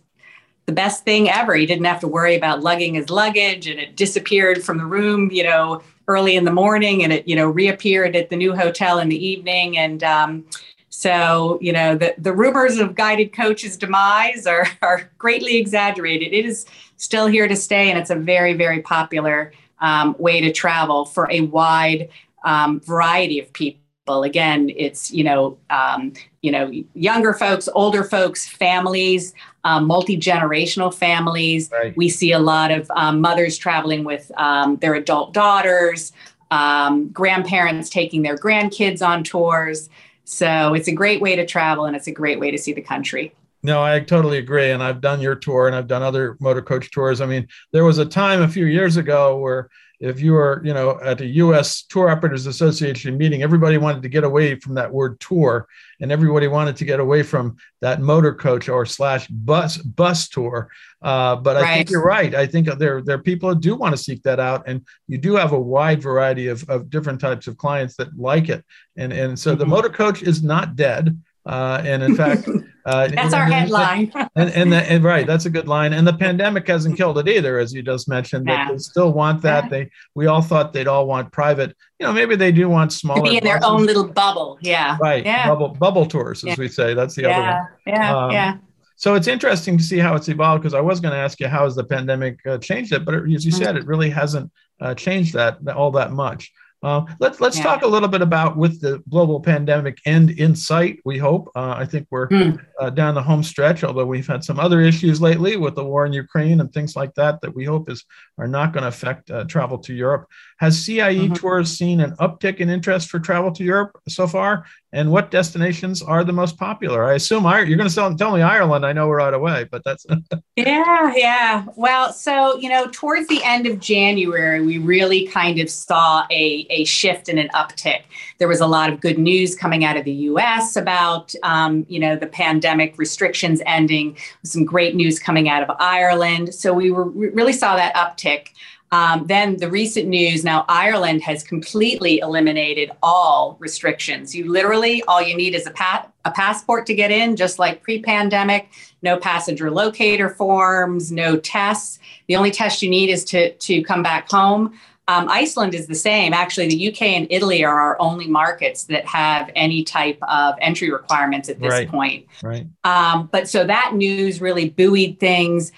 the 0.65 0.71
best 0.71 1.03
thing 1.03 1.29
ever. 1.29 1.55
He 1.55 1.65
didn't 1.65 1.85
have 1.85 1.99
to 2.01 2.07
worry 2.07 2.35
about 2.35 2.61
lugging 2.61 2.93
his 2.93 3.09
luggage 3.09 3.67
and 3.67 3.79
it 3.79 3.95
disappeared 3.95 4.63
from 4.63 4.77
the 4.77 4.85
room, 4.85 5.31
you 5.31 5.43
know, 5.43 5.81
early 6.07 6.35
in 6.35 6.45
the 6.45 6.51
morning 6.51 7.03
and 7.03 7.11
it, 7.11 7.27
you 7.27 7.35
know, 7.35 7.49
reappeared 7.49 8.15
at 8.15 8.29
the 8.29 8.35
new 8.35 8.55
hotel 8.55 8.99
in 8.99 9.09
the 9.09 9.25
evening. 9.25 9.77
And, 9.77 10.03
um, 10.03 10.45
so, 10.89 11.57
you 11.59 11.73
know, 11.73 11.95
the, 11.95 12.13
the 12.19 12.31
rumors 12.31 12.77
of 12.77 12.93
guided 12.93 13.33
coach's 13.33 13.77
demise 13.77 14.45
are, 14.45 14.67
are 14.83 15.09
greatly 15.17 15.57
exaggerated. 15.57 16.33
It 16.33 16.45
is 16.45 16.67
still 16.97 17.25
here 17.25 17.47
to 17.47 17.55
stay, 17.55 17.89
and 17.89 17.97
it's 17.97 18.11
a 18.11 18.15
very, 18.15 18.53
very 18.53 18.79
popular 18.79 19.51
um, 19.83 20.15
way 20.17 20.41
to 20.41 20.51
travel 20.51 21.05
for 21.05 21.29
a 21.29 21.41
wide 21.41 22.09
um, 22.43 22.79
variety 22.79 23.39
of 23.39 23.53
people. 23.53 23.77
Again, 24.23 24.71
it's 24.75 25.11
you 25.11 25.23
know 25.23 25.57
um, 25.69 26.13
you 26.41 26.51
know 26.51 26.71
younger 26.95 27.33
folks, 27.33 27.69
older 27.73 28.03
folks, 28.03 28.47
families, 28.47 29.33
um, 29.63 29.85
multi 29.85 30.17
generational 30.17 30.93
families. 30.93 31.69
Right. 31.71 31.95
We 31.95 32.09
see 32.09 32.31
a 32.31 32.39
lot 32.39 32.71
of 32.71 32.89
um, 32.95 33.21
mothers 33.21 33.57
traveling 33.57 34.03
with 34.03 34.31
um, 34.37 34.77
their 34.77 34.95
adult 34.95 35.33
daughters, 35.33 36.11
grandparents 36.49 37.89
taking 37.89 38.23
their 38.23 38.35
grandkids 38.35 39.05
on 39.05 39.23
tours. 39.23 39.89
So 40.25 40.73
it's 40.73 40.87
a 40.87 40.93
great 40.93 41.21
way 41.21 41.35
to 41.35 41.45
travel, 41.45 41.85
and 41.85 41.95
it's 41.95 42.07
a 42.07 42.11
great 42.11 42.39
way 42.39 42.51
to 42.51 42.57
see 42.57 42.73
the 42.73 42.81
country. 42.81 43.33
No, 43.63 43.81
I 43.81 44.01
totally 44.01 44.39
agree. 44.39 44.71
And 44.71 44.83
I've 44.83 44.99
done 44.99 45.21
your 45.21 45.35
tour 45.35 45.67
and 45.67 45.75
I've 45.75 45.87
done 45.87 46.03
other 46.03 46.37
motor 46.41 46.61
coach 46.61 46.91
tours. 46.91 47.21
I 47.21 47.25
mean, 47.25 47.47
there 47.71 47.85
was 47.85 47.97
a 47.97 48.05
time 48.05 48.41
a 48.41 48.47
few 48.47 48.65
years 48.65 48.97
ago 48.97 49.37
where 49.37 49.69
if 50.01 50.19
you 50.19 50.33
were, 50.33 50.61
you 50.65 50.73
know, 50.73 50.99
at 51.01 51.21
a 51.21 51.25
US 51.25 51.83
Tour 51.83 52.09
Operators 52.09 52.45
Association 52.45 53.17
meeting, 53.17 53.41
everybody 53.41 53.77
wanted 53.77 54.01
to 54.01 54.09
get 54.09 54.25
away 54.25 54.55
from 54.55 54.73
that 54.73 54.91
word 54.91 55.17
tour 55.21 55.65
and 56.01 56.11
everybody 56.11 56.47
wanted 56.47 56.75
to 56.75 56.83
get 56.83 56.99
away 56.99 57.23
from 57.23 57.55
that 57.79 58.01
motor 58.01 58.33
coach 58.33 58.67
or 58.67 58.85
slash 58.85 59.27
bus 59.29 59.77
bus 59.77 60.27
tour. 60.27 60.69
Uh, 61.01 61.37
but 61.37 61.55
right. 61.55 61.63
I 61.63 61.75
think 61.75 61.89
you're 61.89 62.03
right. 62.03 62.35
I 62.35 62.45
think 62.45 62.67
there, 62.77 63.01
there 63.01 63.15
are 63.15 63.23
people 63.23 63.53
who 63.53 63.57
do 63.57 63.75
want 63.75 63.95
to 63.95 64.03
seek 64.03 64.23
that 64.23 64.41
out. 64.41 64.67
And 64.67 64.85
you 65.07 65.17
do 65.17 65.35
have 65.35 65.53
a 65.53 65.59
wide 65.59 66.01
variety 66.01 66.47
of, 66.47 66.69
of 66.69 66.89
different 66.89 67.21
types 67.21 67.47
of 67.47 67.55
clients 67.55 67.95
that 67.95 68.09
like 68.17 68.49
it. 68.49 68.65
And, 68.97 69.13
and 69.13 69.39
so 69.39 69.51
mm-hmm. 69.51 69.59
the 69.59 69.67
motor 69.67 69.89
coach 69.89 70.21
is 70.21 70.43
not 70.43 70.75
dead 70.75 71.17
Uh, 71.45 71.81
and 71.85 72.03
in 72.03 72.15
fact, 72.15 72.47
uh, 72.85 73.07
that's 73.07 73.33
our 73.33 73.45
headline. 73.45 74.11
and 74.35 74.49
and, 74.51 74.71
the, 74.71 74.77
and, 74.91 75.03
right, 75.03 75.25
that's 75.25 75.45
a 75.45 75.49
good 75.49 75.67
line. 75.67 75.93
And 75.93 76.05
the 76.05 76.13
pandemic 76.13 76.67
hasn't 76.67 76.97
killed 76.97 77.17
it 77.17 77.27
either, 77.27 77.59
as 77.59 77.73
you 77.73 77.81
just 77.81 78.09
mentioned. 78.09 78.45
Nah. 78.45 78.71
They 78.71 78.77
still 78.77 79.13
want 79.13 79.41
that. 79.43 79.69
They 79.69 79.89
we 80.15 80.27
all 80.27 80.41
thought 80.41 80.73
they'd 80.73 80.87
all 80.87 81.07
want 81.07 81.31
private. 81.31 81.75
You 81.99 82.07
know, 82.07 82.13
maybe 82.13 82.35
they 82.35 82.51
do 82.51 82.69
want 82.69 82.91
smaller. 82.91 83.23
To 83.23 83.29
be 83.29 83.37
in 83.37 83.43
their 83.43 83.59
own 83.63 83.85
little 83.85 84.07
bubble. 84.07 84.57
Yeah. 84.61 84.97
Right. 85.01 85.25
Yeah. 85.25 85.47
Bubble 85.47 85.69
bubble 85.69 86.05
tours, 86.05 86.43
as 86.43 86.49
yeah. 86.49 86.55
we 86.57 86.67
say. 86.67 86.93
That's 86.93 87.15
the 87.15 87.23
yeah. 87.23 87.29
other 87.29 87.41
one. 87.41 87.67
Yeah. 87.87 88.17
Um, 88.17 88.31
yeah. 88.31 88.57
So 88.95 89.15
it's 89.15 89.27
interesting 89.27 89.77
to 89.77 89.83
see 89.83 89.97
how 89.97 90.15
it's 90.15 90.29
evolved 90.29 90.61
because 90.61 90.73
I 90.73 90.79
was 90.79 90.99
going 90.99 91.13
to 91.13 91.17
ask 91.19 91.39
you 91.39 91.47
how 91.47 91.65
has 91.65 91.75
the 91.75 91.83
pandemic 91.83 92.39
uh, 92.45 92.57
changed 92.57 92.93
it, 92.93 93.03
but 93.03 93.15
as 93.15 93.45
you 93.45 93.51
mm-hmm. 93.51 93.63
said, 93.63 93.75
it 93.75 93.85
really 93.85 94.09
hasn't 94.09 94.51
uh, 94.79 94.95
changed 94.95 95.33
that 95.33 95.57
all 95.75 95.91
that 95.91 96.11
much. 96.11 96.53
Uh, 96.83 97.05
let's 97.19 97.39
let's 97.39 97.57
yeah. 97.57 97.63
talk 97.63 97.81
a 97.83 97.87
little 97.87 98.09
bit 98.09 98.21
about 98.21 98.57
with 98.57 98.81
the 98.81 99.01
global 99.09 99.39
pandemic 99.39 99.99
end 100.05 100.31
in 100.31 100.55
sight. 100.55 100.99
We 101.05 101.17
hope. 101.17 101.49
Uh, 101.55 101.75
I 101.77 101.85
think 101.85 102.07
we're 102.11 102.27
mm. 102.27 102.63
uh, 102.79 102.89
down 102.89 103.15
the 103.15 103.23
home 103.23 103.41
stretch. 103.41 103.83
Although 103.83 104.05
we've 104.05 104.27
had 104.27 104.43
some 104.43 104.59
other 104.59 104.81
issues 104.81 105.21
lately 105.21 105.55
with 105.55 105.75
the 105.75 105.83
war 105.83 106.05
in 106.05 106.13
Ukraine 106.13 106.59
and 106.59 106.71
things 106.73 106.95
like 106.95 107.13
that 107.15 107.39
that 107.41 107.55
we 107.55 107.63
hope 107.63 107.89
is 107.89 108.03
are 108.37 108.47
not 108.47 108.73
going 108.73 108.81
to 108.83 108.89
affect 108.89 109.31
uh, 109.31 109.45
travel 109.45 109.77
to 109.79 109.93
Europe. 109.93 110.27
Has 110.63 110.81
CIE 110.81 110.95
mm-hmm. 110.95 111.33
Tours 111.33 111.77
seen 111.77 111.99
an 111.99 112.15
uptick 112.21 112.59
in 112.61 112.69
interest 112.69 113.09
for 113.09 113.19
travel 113.19 113.51
to 113.51 113.65
Europe 113.65 113.99
so 114.07 114.27
far? 114.27 114.63
And 114.93 115.11
what 115.11 115.29
destinations 115.29 116.01
are 116.01 116.23
the 116.23 116.31
most 116.31 116.57
popular? 116.57 117.03
I 117.03 117.15
assume 117.15 117.43
you're 117.43 117.75
going 117.75 117.89
to 117.89 117.93
tell, 117.93 118.15
tell 118.15 118.33
me 118.33 118.41
Ireland. 118.41 118.85
I 118.85 118.93
know 118.93 119.09
we're 119.09 119.19
out 119.19 119.33
of 119.33 119.41
way, 119.41 119.65
but 119.69 119.83
that's. 119.83 120.05
yeah, 120.55 121.13
yeah. 121.17 121.65
Well, 121.75 122.13
so, 122.13 122.55
you 122.59 122.69
know, 122.69 122.87
towards 122.93 123.27
the 123.27 123.43
end 123.43 123.67
of 123.67 123.81
January, 123.81 124.61
we 124.61 124.77
really 124.77 125.27
kind 125.27 125.59
of 125.59 125.69
saw 125.69 126.25
a, 126.31 126.65
a 126.69 126.85
shift 126.85 127.27
and 127.27 127.39
an 127.39 127.49
uptick. 127.53 128.03
There 128.37 128.47
was 128.47 128.61
a 128.61 128.67
lot 128.67 128.89
of 128.89 129.01
good 129.01 129.17
news 129.17 129.55
coming 129.55 129.83
out 129.83 129.97
of 129.97 130.05
the 130.05 130.13
US 130.13 130.77
about, 130.77 131.35
um, 131.43 131.85
you 131.89 131.99
know, 131.99 132.15
the 132.15 132.27
pandemic 132.27 132.97
restrictions 132.97 133.61
ending, 133.65 134.15
some 134.45 134.63
great 134.63 134.95
news 134.95 135.19
coming 135.19 135.49
out 135.49 135.69
of 135.69 135.75
Ireland. 135.77 136.55
So 136.55 136.71
we 136.71 136.89
were, 136.89 137.09
we 137.09 137.27
really 137.27 137.51
saw 137.51 137.75
that 137.75 137.93
uptick. 137.95 138.49
Um, 138.93 139.25
then 139.25 139.57
the 139.57 139.71
recent 139.71 140.07
news 140.07 140.43
now, 140.43 140.65
Ireland 140.69 141.23
has 141.23 141.41
completely 141.41 142.19
eliminated 142.19 142.91
all 143.01 143.57
restrictions. 143.59 144.35
You 144.35 144.51
literally, 144.51 145.01
all 145.07 145.19
you 145.19 145.35
need 145.35 145.55
is 145.55 145.65
a, 145.65 145.71
pa- 145.71 146.07
a 146.25 146.29
passport 146.29 146.85
to 146.85 146.93
get 146.93 147.09
in, 147.09 147.35
just 147.35 147.57
like 147.57 147.81
pre 147.81 148.03
pandemic. 148.03 148.69
No 149.01 149.17
passenger 149.17 149.71
locator 149.71 150.29
forms, 150.29 151.11
no 151.11 151.37
tests. 151.37 151.97
The 152.27 152.35
only 152.35 152.51
test 152.51 152.83
you 152.83 152.89
need 152.91 153.09
is 153.09 153.25
to, 153.25 153.55
to 153.55 153.81
come 153.81 154.03
back 154.03 154.29
home. 154.29 154.79
Um, 155.07 155.27
Iceland 155.27 155.73
is 155.73 155.87
the 155.87 155.95
same. 155.95 156.31
Actually, 156.31 156.67
the 156.67 156.89
UK 156.89 157.01
and 157.01 157.27
Italy 157.31 157.65
are 157.65 157.79
our 157.79 157.99
only 157.99 158.27
markets 158.27 158.83
that 158.85 159.07
have 159.07 159.49
any 159.55 159.83
type 159.83 160.19
of 160.21 160.53
entry 160.61 160.91
requirements 160.91 161.49
at 161.49 161.59
this 161.59 161.71
right. 161.71 161.89
point. 161.89 162.27
Right. 162.43 162.67
Um, 162.83 163.27
but 163.31 163.49
so 163.49 163.65
that 163.65 163.95
news 163.95 164.39
really 164.39 164.69
buoyed 164.69 165.19
things. 165.19 165.71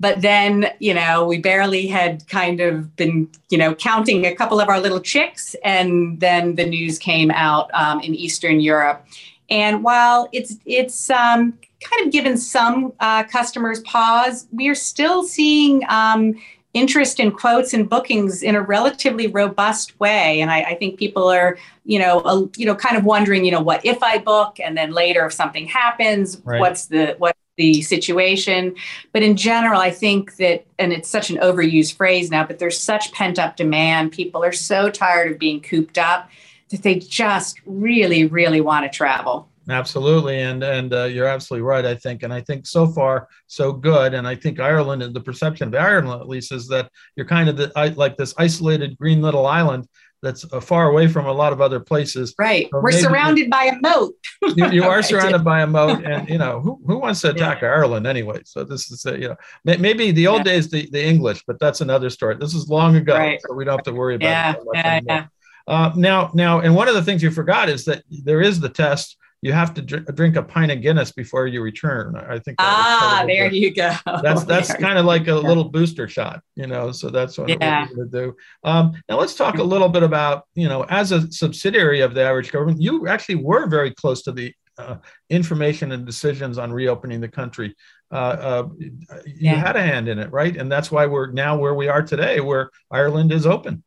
But 0.00 0.22
then, 0.22 0.72
you 0.80 0.92
know, 0.92 1.24
we 1.24 1.38
barely 1.38 1.86
had 1.86 2.26
kind 2.28 2.60
of 2.60 2.94
been, 2.96 3.28
you 3.48 3.56
know, 3.56 3.74
counting 3.74 4.26
a 4.26 4.34
couple 4.34 4.60
of 4.60 4.68
our 4.68 4.80
little 4.80 5.00
chicks, 5.00 5.54
and 5.64 6.20
then 6.20 6.56
the 6.56 6.66
news 6.66 6.98
came 6.98 7.30
out 7.30 7.70
um, 7.74 8.00
in 8.00 8.14
Eastern 8.14 8.60
Europe. 8.60 9.06
And 9.50 9.84
while 9.84 10.28
it's 10.32 10.56
it's 10.66 11.10
um, 11.10 11.56
kind 11.80 12.06
of 12.06 12.12
given 12.12 12.36
some 12.36 12.92
uh, 13.00 13.24
customers 13.24 13.80
pause, 13.80 14.46
we 14.52 14.68
are 14.68 14.74
still 14.74 15.22
seeing 15.22 15.84
um, 15.88 16.34
interest 16.72 17.20
in 17.20 17.30
quotes 17.30 17.72
and 17.72 17.88
bookings 17.88 18.42
in 18.42 18.56
a 18.56 18.60
relatively 18.60 19.28
robust 19.28 19.98
way. 20.00 20.40
And 20.40 20.50
I, 20.50 20.62
I 20.62 20.74
think 20.74 20.98
people 20.98 21.28
are, 21.28 21.56
you 21.84 22.00
know, 22.00 22.18
uh, 22.20 22.46
you 22.56 22.66
know, 22.66 22.74
kind 22.74 22.96
of 22.96 23.04
wondering, 23.04 23.44
you 23.44 23.52
know, 23.52 23.62
what 23.62 23.84
if 23.84 24.02
I 24.02 24.18
book, 24.18 24.58
and 24.58 24.76
then 24.76 24.90
later 24.90 25.24
if 25.24 25.32
something 25.32 25.66
happens, 25.66 26.40
right. 26.44 26.58
what's 26.58 26.86
the 26.86 27.14
what 27.18 27.36
the 27.56 27.82
situation. 27.82 28.74
But 29.12 29.22
in 29.22 29.36
general, 29.36 29.80
I 29.80 29.90
think 29.90 30.36
that, 30.36 30.66
and 30.78 30.92
it's 30.92 31.08
such 31.08 31.30
an 31.30 31.36
overused 31.36 31.96
phrase 31.96 32.30
now, 32.30 32.44
but 32.46 32.58
there's 32.58 32.78
such 32.78 33.12
pent 33.12 33.38
up 33.38 33.56
demand. 33.56 34.12
People 34.12 34.44
are 34.44 34.52
so 34.52 34.90
tired 34.90 35.32
of 35.32 35.38
being 35.38 35.60
cooped 35.60 35.98
up 35.98 36.28
that 36.70 36.82
they 36.82 36.96
just 36.96 37.60
really, 37.66 38.26
really 38.26 38.60
want 38.60 38.90
to 38.90 38.96
travel. 38.96 39.48
Absolutely, 39.68 40.40
and 40.40 40.62
and 40.62 40.92
uh, 40.92 41.04
you're 41.04 41.26
absolutely 41.26 41.62
right. 41.66 41.86
I 41.86 41.94
think, 41.94 42.22
and 42.22 42.34
I 42.34 42.42
think 42.42 42.66
so 42.66 42.86
far 42.86 43.28
so 43.46 43.72
good. 43.72 44.12
And 44.12 44.28
I 44.28 44.34
think 44.34 44.60
Ireland, 44.60 45.02
and 45.02 45.14
the 45.14 45.20
perception 45.20 45.68
of 45.68 45.74
Ireland 45.74 46.20
at 46.20 46.28
least, 46.28 46.52
is 46.52 46.68
that 46.68 46.90
you're 47.16 47.24
kind 47.24 47.48
of 47.48 47.56
the, 47.56 47.72
like 47.96 48.18
this 48.18 48.34
isolated 48.36 48.98
green 48.98 49.22
little 49.22 49.46
island 49.46 49.88
that's 50.24 50.44
uh, 50.52 50.60
far 50.60 50.88
away 50.90 51.06
from 51.06 51.26
a 51.26 51.32
lot 51.32 51.52
of 51.52 51.60
other 51.60 51.78
places. 51.78 52.34
Right. 52.38 52.68
So 52.72 52.80
We're 52.80 52.92
surrounded 52.92 53.50
by 53.50 53.64
a 53.64 53.76
moat. 53.80 54.14
you, 54.56 54.70
you 54.70 54.84
are 54.84 55.02
surrounded 55.10 55.44
by 55.44 55.60
a 55.60 55.66
moat, 55.66 56.04
and 56.04 56.28
you 56.28 56.38
know 56.38 56.60
who, 56.60 56.80
who 56.86 56.98
wants 56.98 57.20
to 57.20 57.30
attack 57.30 57.62
yeah. 57.62 57.68
Ireland 57.68 58.06
anyway? 58.06 58.40
So 58.44 58.64
this 58.64 58.90
is 58.90 59.04
a, 59.06 59.18
you 59.18 59.28
know 59.28 59.36
maybe 59.64 60.10
the 60.10 60.26
old 60.26 60.38
yeah. 60.38 60.52
days 60.54 60.70
the, 60.70 60.88
the 60.90 61.04
English, 61.04 61.44
but 61.46 61.58
that's 61.58 61.80
another 61.80 62.10
story. 62.10 62.36
This 62.36 62.54
is 62.54 62.68
long 62.68 62.96
ago, 62.96 63.16
right. 63.16 63.40
so 63.46 63.54
we 63.54 63.64
don't 63.64 63.76
have 63.76 63.84
to 63.84 63.92
worry 63.92 64.16
about 64.16 64.26
yeah. 64.26 64.52
it. 64.52 64.64
Yeah, 64.74 65.00
yeah. 65.06 65.26
Uh, 65.66 65.92
now, 65.96 66.30
now, 66.34 66.60
and 66.60 66.74
one 66.74 66.88
of 66.88 66.94
the 66.94 67.02
things 67.02 67.22
you 67.22 67.30
forgot 67.30 67.68
is 67.68 67.84
that 67.86 68.02
there 68.10 68.40
is 68.40 68.60
the 68.60 68.68
test 68.68 69.16
you 69.44 69.52
have 69.52 69.74
to 69.74 69.82
dr- 69.82 70.06
drink 70.16 70.36
a 70.36 70.42
pint 70.42 70.72
of 70.72 70.80
Guinness 70.80 71.12
before 71.12 71.46
you 71.46 71.60
return. 71.60 72.16
I 72.16 72.38
think. 72.38 72.56
ah, 72.58 73.24
there 73.26 73.50
the, 73.50 73.58
you 73.58 73.74
go. 73.74 73.94
That's 74.22 74.42
that's 74.52 74.74
kind 74.74 74.98
of 74.98 75.04
like 75.04 75.28
a 75.28 75.34
little 75.34 75.64
booster 75.64 76.08
shot, 76.08 76.40
you 76.56 76.66
know. 76.66 76.92
So 76.92 77.10
that's 77.10 77.36
what 77.36 77.50
yeah. 77.50 77.86
we're 77.90 77.94
going 77.94 78.10
to 78.10 78.18
do. 78.26 78.36
Um, 78.64 78.92
now 79.06 79.18
let's 79.18 79.34
talk 79.34 79.58
a 79.58 79.62
little 79.62 79.90
bit 79.90 80.02
about, 80.02 80.44
you 80.54 80.66
know, 80.66 80.84
as 80.84 81.12
a 81.12 81.30
subsidiary 81.30 82.00
of 82.00 82.14
the 82.14 82.24
Irish 82.24 82.50
government, 82.50 82.80
you 82.80 83.06
actually 83.06 83.34
were 83.34 83.66
very 83.66 83.92
close 83.92 84.22
to 84.22 84.32
the 84.32 84.54
uh, 84.78 84.96
information 85.28 85.92
and 85.92 86.06
decisions 86.06 86.56
on 86.56 86.72
reopening 86.72 87.20
the 87.20 87.28
country. 87.28 87.76
Uh, 88.10 88.14
uh, 88.14 88.68
you 88.78 88.92
yeah. 89.36 89.56
had 89.56 89.76
a 89.76 89.82
hand 89.82 90.08
in 90.08 90.18
it, 90.18 90.32
right? 90.32 90.56
And 90.56 90.72
that's 90.72 90.90
why 90.90 91.04
we're 91.04 91.32
now 91.32 91.58
where 91.58 91.74
we 91.74 91.88
are 91.88 92.02
today, 92.02 92.40
where 92.40 92.70
Ireland 92.90 93.30
is 93.30 93.44
open. 93.44 93.84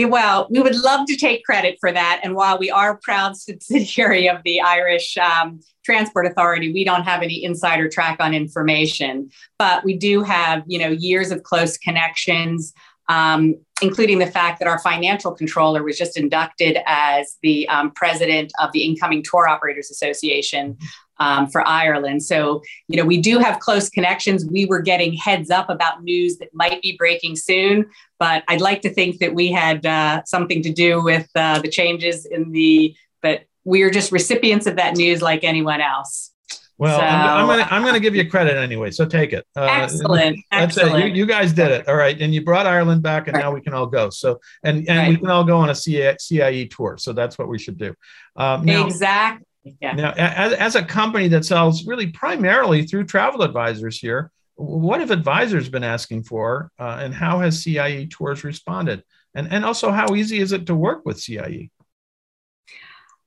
Well, 0.00 0.46
we 0.48 0.60
would 0.60 0.76
love 0.76 1.06
to 1.06 1.16
take 1.16 1.44
credit 1.44 1.76
for 1.80 1.90
that. 1.90 2.20
And 2.22 2.36
while 2.36 2.56
we 2.56 2.70
are 2.70 2.92
a 2.92 2.98
proud 2.98 3.36
subsidiary 3.36 4.28
of 4.28 4.40
the 4.44 4.60
Irish 4.60 5.16
um, 5.18 5.60
Transport 5.84 6.26
Authority, 6.26 6.72
we 6.72 6.84
don't 6.84 7.02
have 7.02 7.22
any 7.22 7.42
insider 7.42 7.88
track 7.88 8.18
on 8.20 8.32
information. 8.32 9.30
But 9.58 9.84
we 9.84 9.96
do 9.96 10.22
have, 10.22 10.62
you 10.68 10.78
know, 10.78 10.88
years 10.88 11.32
of 11.32 11.42
close 11.42 11.76
connections, 11.76 12.72
um, 13.08 13.56
including 13.82 14.20
the 14.20 14.26
fact 14.26 14.60
that 14.60 14.68
our 14.68 14.78
financial 14.78 15.32
controller 15.32 15.82
was 15.82 15.98
just 15.98 16.16
inducted 16.16 16.78
as 16.86 17.36
the 17.42 17.68
um, 17.68 17.90
president 17.90 18.52
of 18.60 18.70
the 18.72 18.84
Incoming 18.84 19.24
Tour 19.24 19.48
Operators 19.48 19.90
Association 19.90 20.76
um, 21.18 21.48
for 21.48 21.66
Ireland. 21.66 22.22
So, 22.22 22.62
you 22.88 22.96
know, 22.96 23.04
we 23.04 23.20
do 23.20 23.38
have 23.38 23.60
close 23.60 23.88
connections. 23.88 24.46
We 24.46 24.66
were 24.66 24.80
getting 24.80 25.12
heads 25.14 25.50
up 25.50 25.70
about 25.70 26.02
news 26.02 26.38
that 26.38 26.48
might 26.52 26.80
be 26.82 26.96
breaking 26.96 27.36
soon, 27.36 27.86
but 28.18 28.44
I'd 28.48 28.60
like 28.60 28.82
to 28.82 28.92
think 28.92 29.18
that 29.18 29.34
we 29.34 29.50
had 29.50 29.84
uh, 29.84 30.22
something 30.24 30.62
to 30.62 30.72
do 30.72 31.02
with 31.02 31.28
uh, 31.34 31.60
the 31.60 31.68
changes 31.68 32.26
in 32.26 32.52
the, 32.52 32.94
but 33.22 33.42
we 33.64 33.82
are 33.82 33.90
just 33.90 34.12
recipients 34.12 34.66
of 34.66 34.76
that 34.76 34.96
news 34.96 35.22
like 35.22 35.44
anyone 35.44 35.80
else. 35.80 36.32
Well, 36.78 36.96
so, 36.96 37.04
I'm, 37.04 37.40
I'm, 37.40 37.46
gonna 37.48 37.68
I'm 37.72 37.84
gonna 37.84 37.98
give 37.98 38.14
you 38.14 38.30
credit 38.30 38.56
anyway, 38.56 38.92
so 38.92 39.04
take 39.04 39.32
it. 39.32 39.44
Uh, 39.56 39.64
excellent. 39.68 40.38
Excellent. 40.52 41.04
it. 41.04 41.08
You, 41.08 41.14
you, 41.14 41.26
guys 41.26 41.52
did 41.52 41.72
it. 41.72 41.88
All 41.88 41.96
right, 41.96 42.18
and 42.20 42.32
you 42.32 42.44
brought 42.44 42.66
Ireland 42.66 43.02
back, 43.02 43.26
and 43.26 43.34
right. 43.34 43.42
now 43.42 43.52
we 43.52 43.60
can 43.60 43.74
all 43.74 43.86
go. 43.86 44.10
So 44.10 44.38
and 44.62 44.88
and 44.88 44.98
right. 44.98 45.08
we 45.08 45.16
can 45.16 45.28
all 45.28 45.42
go 45.42 45.58
on 45.58 45.70
a 45.70 45.74
CIE 45.74 46.68
tour. 46.70 46.96
So 46.96 47.12
that's 47.12 47.36
what 47.36 47.48
we 47.48 47.58
should 47.58 47.78
do. 47.78 47.94
Um, 48.36 48.64
now, 48.64 48.86
exactly. 48.86 49.44
Yeah. 49.80 49.92
Now, 49.92 50.12
as, 50.16 50.52
as 50.54 50.74
a 50.74 50.84
company 50.84 51.28
that 51.28 51.44
sells 51.44 51.86
really 51.86 52.08
primarily 52.08 52.84
through 52.86 53.04
travel 53.04 53.42
advisors 53.42 53.98
here, 53.98 54.30
what 54.56 55.00
have 55.00 55.10
advisors 55.10 55.68
been 55.68 55.84
asking 55.84 56.24
for, 56.24 56.72
uh, 56.78 56.98
and 57.00 57.14
how 57.14 57.38
has 57.40 57.62
CIE 57.62 58.08
Tours 58.10 58.42
responded? 58.42 59.04
And, 59.34 59.52
and 59.52 59.64
also, 59.64 59.92
how 59.92 60.14
easy 60.14 60.40
is 60.40 60.52
it 60.52 60.66
to 60.66 60.74
work 60.74 61.04
with 61.04 61.20
CIE? 61.20 61.70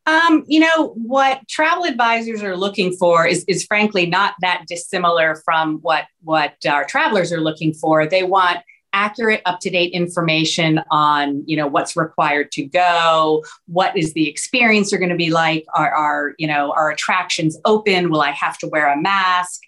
Um, 0.06 0.44
you 0.48 0.60
know, 0.60 0.94
what 0.96 1.48
travel 1.48 1.86
advisors 1.86 2.42
are 2.44 2.58
looking 2.58 2.94
for 2.94 3.28
is, 3.28 3.46
is 3.48 3.66
frankly 3.66 4.08
not 4.08 4.34
that 4.42 4.64
dissimilar 4.68 5.42
from 5.46 5.78
what, 5.84 6.06
what 6.24 6.56
our 6.68 6.86
travelers 6.86 7.32
are 7.32 7.40
looking 7.40 7.74
for. 7.74 8.08
They 8.08 8.24
want 8.24 8.60
accurate 8.94 9.42
up-to-date 9.46 9.94
information 9.94 10.82
on 10.92 11.44
you 11.48 11.56
know 11.56 11.68
what's 11.68 11.96
required 11.96 12.52
to 12.52 12.66
go 12.66 13.44
what 13.68 13.96
is 13.96 14.14
the 14.14 14.28
experience 14.28 14.92
are 14.92 14.98
going 14.98 15.10
to 15.10 15.16
be 15.16 15.30
like 15.30 15.66
are, 15.76 15.92
are 15.92 16.34
you 16.38 16.48
know 16.48 16.74
are 16.74 16.92
attractions 16.92 17.58
open 17.66 18.10
will 18.10 18.22
i 18.22 18.32
have 18.32 18.58
to 18.58 18.68
wear 18.68 18.92
a 18.92 19.02
mask? 19.02 19.62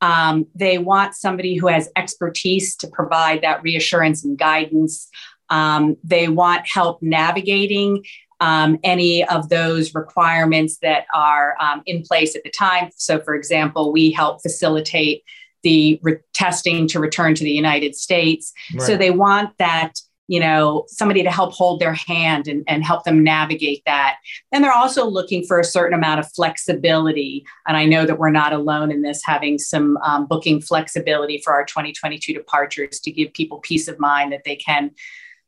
Um, 0.00 0.46
they 0.54 0.78
want 0.78 1.14
somebody 1.14 1.56
who 1.56 1.66
has 1.66 1.90
expertise 1.96 2.74
to 2.76 2.88
provide 2.88 3.42
that 3.42 3.62
reassurance 3.62 4.24
and 4.24 4.38
guidance. 4.38 5.08
Um, 5.50 5.96
they 6.02 6.28
want 6.28 6.66
help 6.66 7.02
navigating 7.02 8.04
um, 8.40 8.78
any 8.82 9.26
of 9.26 9.50
those 9.50 9.94
requirements 9.94 10.78
that 10.78 11.04
are 11.14 11.54
um, 11.60 11.82
in 11.84 12.02
place 12.02 12.34
at 12.34 12.42
the 12.42 12.50
time. 12.50 12.88
So 12.96 13.20
for 13.20 13.34
example 13.34 13.92
we 13.92 14.10
help 14.10 14.40
facilitate 14.40 15.22
the 15.62 16.00
re- 16.02 16.18
testing 16.32 16.86
to 16.88 17.00
return 17.00 17.34
to 17.34 17.44
the 17.44 17.52
United 17.52 17.94
States. 17.96 18.52
Right. 18.74 18.82
So 18.82 18.96
they 18.96 19.10
want 19.10 19.56
that 19.58 19.94
you 20.30 20.38
know, 20.38 20.84
somebody 20.86 21.24
to 21.24 21.30
help 21.30 21.52
hold 21.52 21.80
their 21.80 21.92
hand 21.92 22.46
and, 22.46 22.62
and 22.68 22.84
help 22.84 23.02
them 23.02 23.24
navigate 23.24 23.82
that. 23.84 24.18
And 24.52 24.62
they're 24.62 24.72
also 24.72 25.04
looking 25.04 25.44
for 25.44 25.58
a 25.58 25.64
certain 25.64 25.92
amount 25.92 26.20
of 26.20 26.30
flexibility. 26.30 27.44
And 27.66 27.76
I 27.76 27.84
know 27.84 28.06
that 28.06 28.16
we're 28.16 28.30
not 28.30 28.52
alone 28.52 28.92
in 28.92 29.02
this, 29.02 29.22
having 29.24 29.58
some 29.58 29.96
um, 30.04 30.26
booking 30.26 30.60
flexibility 30.60 31.38
for 31.38 31.52
our 31.52 31.64
2022 31.64 32.32
departures 32.32 33.00
to 33.00 33.10
give 33.10 33.32
people 33.32 33.58
peace 33.58 33.88
of 33.88 33.98
mind 33.98 34.30
that 34.30 34.44
they 34.44 34.54
can 34.54 34.92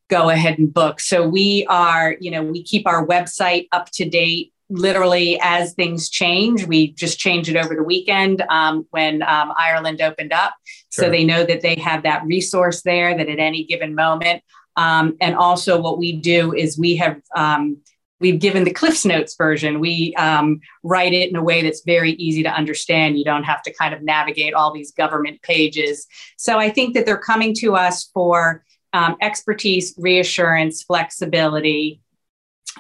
go 0.09 0.31
ahead 0.31 0.59
and 0.59 0.75
book. 0.75 0.99
So 0.99 1.29
we 1.29 1.65
are, 1.69 2.17
you 2.21 2.33
know, 2.33 2.43
we 2.43 2.65
keep 2.65 2.85
our 2.89 3.07
website 3.07 3.69
up 3.71 3.89
to 3.93 4.05
date 4.05 4.52
literally 4.73 5.39
as 5.43 5.75
things 5.75 6.09
change. 6.09 6.67
We 6.67 6.93
just 6.93 7.19
change 7.19 7.49
it 7.49 7.57
over 7.57 7.75
the 7.75 7.83
weekend 7.83 8.43
um, 8.49 8.87
when 8.91 9.23
um, 9.23 9.53
Ireland 9.57 10.01
opened 10.01 10.33
up. 10.33 10.55
Sure. 10.91 11.05
So 11.05 11.11
they 11.11 11.25
know 11.25 11.45
that 11.45 11.61
they 11.61 11.77
have 11.77 12.03
that 12.05 12.25
resource 12.25 12.83
there 12.83 13.17
that 13.17 13.29
at 13.29 13.39
any 13.39 13.65
given 13.65 13.95
moment. 13.95 14.43
Um, 14.77 15.17
and 15.21 15.37
also, 15.37 15.81
what 15.81 15.99
we 15.99 16.13
do 16.17 16.55
is 16.55 16.79
we 16.79 16.97
have 16.97 17.21
um, 17.37 17.79
we've 18.21 18.39
given 18.39 18.65
the 18.65 18.73
Cliffs 18.73 19.05
Notes 19.05 19.35
version. 19.37 19.81
We 19.81 20.15
um, 20.15 20.61
write 20.83 21.13
it 21.13 21.29
in 21.29 21.37
a 21.37 21.43
way 21.43 21.61
that's 21.61 21.83
very 21.83 22.13
easy 22.13 22.43
to 22.45 22.49
understand. 22.49 23.19
You 23.19 23.25
don't 23.25 23.45
have 23.45 23.63
to 23.65 23.75
kind 23.75 23.93
of 23.93 24.03
navigate 24.03 24.55
all 24.55 24.73
these 24.73 24.93
government 24.93 25.43
pages. 25.43 26.07
So 26.39 26.59
I 26.59 26.71
think 26.71 26.95
that 26.95 27.05
they're 27.05 27.19
coming 27.19 27.53
to 27.57 27.75
us 27.75 28.09
for 28.15 28.65
um, 28.95 29.17
expertise, 29.21 29.95
reassurance, 29.99 30.83
flexibility, 30.83 32.01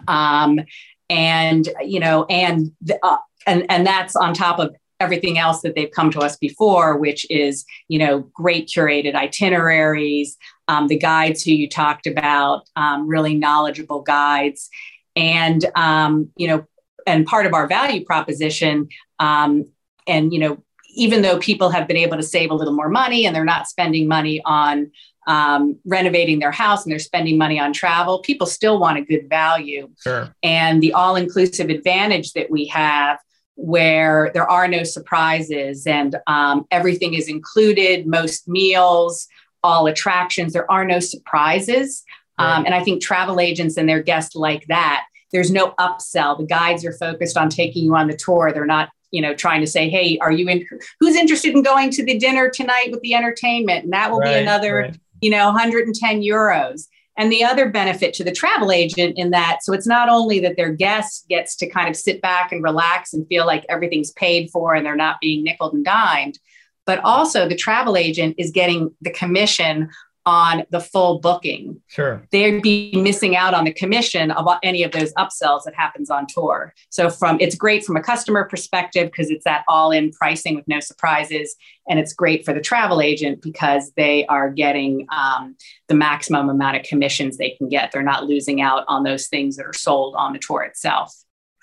um, 0.08 0.60
and 1.12 1.68
you 1.84 2.00
know, 2.00 2.24
and 2.30 2.72
uh, 3.02 3.18
and 3.46 3.66
and 3.68 3.86
that's 3.86 4.16
on 4.16 4.32
top 4.32 4.58
of 4.58 4.74
everything 4.98 5.36
else 5.36 5.60
that 5.60 5.74
they've 5.74 5.90
come 5.90 6.10
to 6.12 6.20
us 6.20 6.36
before, 6.36 6.96
which 6.96 7.26
is 7.30 7.66
you 7.88 7.98
know 7.98 8.20
great 8.32 8.66
curated 8.66 9.14
itineraries, 9.14 10.38
um, 10.68 10.88
the 10.88 10.98
guides 10.98 11.42
who 11.42 11.52
you 11.52 11.68
talked 11.68 12.06
about, 12.06 12.66
um, 12.76 13.06
really 13.06 13.34
knowledgeable 13.34 14.00
guides, 14.00 14.70
and 15.14 15.66
um, 15.76 16.30
you 16.36 16.48
know, 16.48 16.66
and 17.06 17.26
part 17.26 17.44
of 17.44 17.52
our 17.52 17.66
value 17.66 18.04
proposition, 18.04 18.88
um, 19.18 19.70
and 20.06 20.32
you 20.32 20.38
know, 20.38 20.62
even 20.94 21.20
though 21.20 21.38
people 21.38 21.68
have 21.68 21.86
been 21.86 21.98
able 21.98 22.16
to 22.16 22.22
save 22.22 22.50
a 22.50 22.54
little 22.54 22.74
more 22.74 22.88
money 22.88 23.26
and 23.26 23.36
they're 23.36 23.44
not 23.44 23.68
spending 23.68 24.08
money 24.08 24.40
on 24.46 24.90
um, 25.26 25.78
renovating 25.84 26.38
their 26.38 26.50
house 26.50 26.84
and 26.84 26.92
they're 26.92 26.98
spending 26.98 27.38
money 27.38 27.58
on 27.58 27.72
travel, 27.72 28.20
people 28.20 28.46
still 28.46 28.78
want 28.78 28.98
a 28.98 29.02
good 29.02 29.28
value. 29.28 29.88
Sure. 30.02 30.34
And 30.42 30.82
the 30.82 30.92
all 30.92 31.16
inclusive 31.16 31.68
advantage 31.70 32.32
that 32.32 32.50
we 32.50 32.66
have, 32.66 33.18
where 33.54 34.30
there 34.34 34.50
are 34.50 34.66
no 34.66 34.82
surprises 34.82 35.86
and 35.86 36.16
um, 36.26 36.66
everything 36.70 37.14
is 37.14 37.28
included, 37.28 38.06
most 38.06 38.48
meals, 38.48 39.28
all 39.62 39.86
attractions, 39.86 40.52
there 40.52 40.70
are 40.70 40.84
no 40.84 40.98
surprises. 40.98 42.02
Right. 42.38 42.56
Um, 42.56 42.64
and 42.66 42.74
I 42.74 42.82
think 42.82 43.02
travel 43.02 43.38
agents 43.38 43.76
and 43.76 43.88
their 43.88 44.02
guests 44.02 44.34
like 44.34 44.66
that. 44.68 45.04
There's 45.32 45.50
no 45.50 45.72
upsell. 45.78 46.36
The 46.36 46.46
guides 46.46 46.84
are 46.84 46.92
focused 46.92 47.36
on 47.36 47.48
taking 47.48 47.84
you 47.84 47.94
on 47.94 48.08
the 48.08 48.16
tour. 48.16 48.52
They're 48.52 48.66
not 48.66 48.90
you 49.12 49.20
know 49.20 49.34
trying 49.34 49.60
to 49.60 49.66
say 49.66 49.90
hey 49.90 50.18
are 50.22 50.32
you 50.32 50.48
in 50.48 50.66
who's 50.98 51.14
interested 51.16 51.54
in 51.54 51.62
going 51.62 51.90
to 51.90 52.02
the 52.02 52.18
dinner 52.18 52.48
tonight 52.48 52.88
with 52.90 53.02
the 53.02 53.12
entertainment 53.12 53.84
and 53.84 53.92
that 53.92 54.10
will 54.10 54.20
right, 54.20 54.36
be 54.36 54.40
another 54.40 54.74
right 54.74 54.98
you 55.22 55.30
know 55.30 55.46
110 55.46 56.20
euros. 56.20 56.88
And 57.18 57.30
the 57.30 57.44
other 57.44 57.68
benefit 57.68 58.14
to 58.14 58.24
the 58.24 58.32
travel 58.32 58.72
agent 58.72 59.18
in 59.18 59.30
that 59.30 59.58
so 59.62 59.72
it's 59.72 59.86
not 59.86 60.08
only 60.08 60.40
that 60.40 60.56
their 60.56 60.72
guest 60.72 61.26
gets 61.28 61.56
to 61.56 61.68
kind 61.68 61.88
of 61.88 61.96
sit 61.96 62.20
back 62.22 62.52
and 62.52 62.62
relax 62.62 63.12
and 63.12 63.26
feel 63.28 63.46
like 63.46 63.64
everything's 63.68 64.12
paid 64.12 64.50
for 64.50 64.74
and 64.74 64.84
they're 64.84 64.96
not 64.96 65.20
being 65.20 65.44
nickel 65.44 65.70
and 65.72 65.84
dimed 65.84 66.38
but 66.86 66.98
also 67.04 67.48
the 67.48 67.54
travel 67.54 67.96
agent 67.96 68.34
is 68.38 68.50
getting 68.50 68.94
the 69.02 69.10
commission 69.10 69.88
on 70.24 70.64
the 70.70 70.80
full 70.80 71.18
booking. 71.18 71.80
Sure. 71.88 72.22
They'd 72.30 72.62
be 72.62 72.92
missing 72.94 73.36
out 73.36 73.54
on 73.54 73.64
the 73.64 73.72
commission 73.72 74.30
of 74.30 74.46
any 74.62 74.82
of 74.82 74.92
those 74.92 75.12
upsells 75.14 75.64
that 75.64 75.74
happens 75.74 76.10
on 76.10 76.26
tour. 76.26 76.74
So 76.90 77.10
from 77.10 77.38
it's 77.40 77.56
great 77.56 77.84
from 77.84 77.96
a 77.96 78.02
customer 78.02 78.44
perspective 78.44 79.10
because 79.10 79.30
it's 79.30 79.44
that 79.44 79.64
all-in 79.68 80.12
pricing 80.12 80.54
with 80.54 80.68
no 80.68 80.80
surprises, 80.80 81.56
and 81.88 81.98
it's 81.98 82.12
great 82.12 82.44
for 82.44 82.54
the 82.54 82.60
travel 82.60 83.00
agent 83.00 83.42
because 83.42 83.92
they 83.96 84.24
are 84.26 84.50
getting 84.50 85.06
um, 85.10 85.56
the 85.88 85.94
maximum 85.94 86.48
amount 86.48 86.76
of 86.76 86.84
commissions 86.84 87.36
they 87.36 87.50
can 87.50 87.68
get. 87.68 87.90
They're 87.90 88.02
not 88.02 88.26
losing 88.26 88.60
out 88.60 88.84
on 88.88 89.02
those 89.02 89.26
things 89.26 89.56
that 89.56 89.66
are 89.66 89.72
sold 89.72 90.14
on 90.16 90.32
the 90.32 90.38
tour 90.38 90.62
itself. 90.62 91.12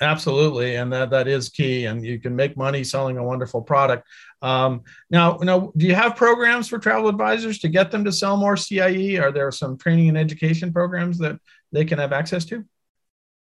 Absolutely, 0.01 0.75
and 0.75 0.91
that 0.93 1.09
that 1.09 1.27
is 1.27 1.49
key. 1.49 1.85
And 1.85 2.05
you 2.05 2.19
can 2.19 2.35
make 2.35 2.55
money 2.55 2.83
selling 2.85 3.17
a 3.17 3.23
wonderful 3.23 3.61
product. 3.61 4.07
Um, 4.41 4.83
now, 5.09 5.37
now, 5.41 5.73
do 5.75 5.85
you 5.85 5.95
have 5.95 6.15
programs 6.15 6.69
for 6.69 6.79
travel 6.79 7.09
advisors 7.09 7.59
to 7.59 7.67
get 7.67 7.91
them 7.91 8.05
to 8.05 8.11
sell 8.11 8.37
more 8.37 8.55
CIE? 8.55 9.17
Are 9.17 9.31
there 9.31 9.51
some 9.51 9.77
training 9.77 10.09
and 10.09 10.17
education 10.17 10.71
programs 10.71 11.17
that 11.17 11.37
they 11.73 11.83
can 11.83 11.99
have 11.99 12.13
access 12.13 12.45
to? 12.45 12.63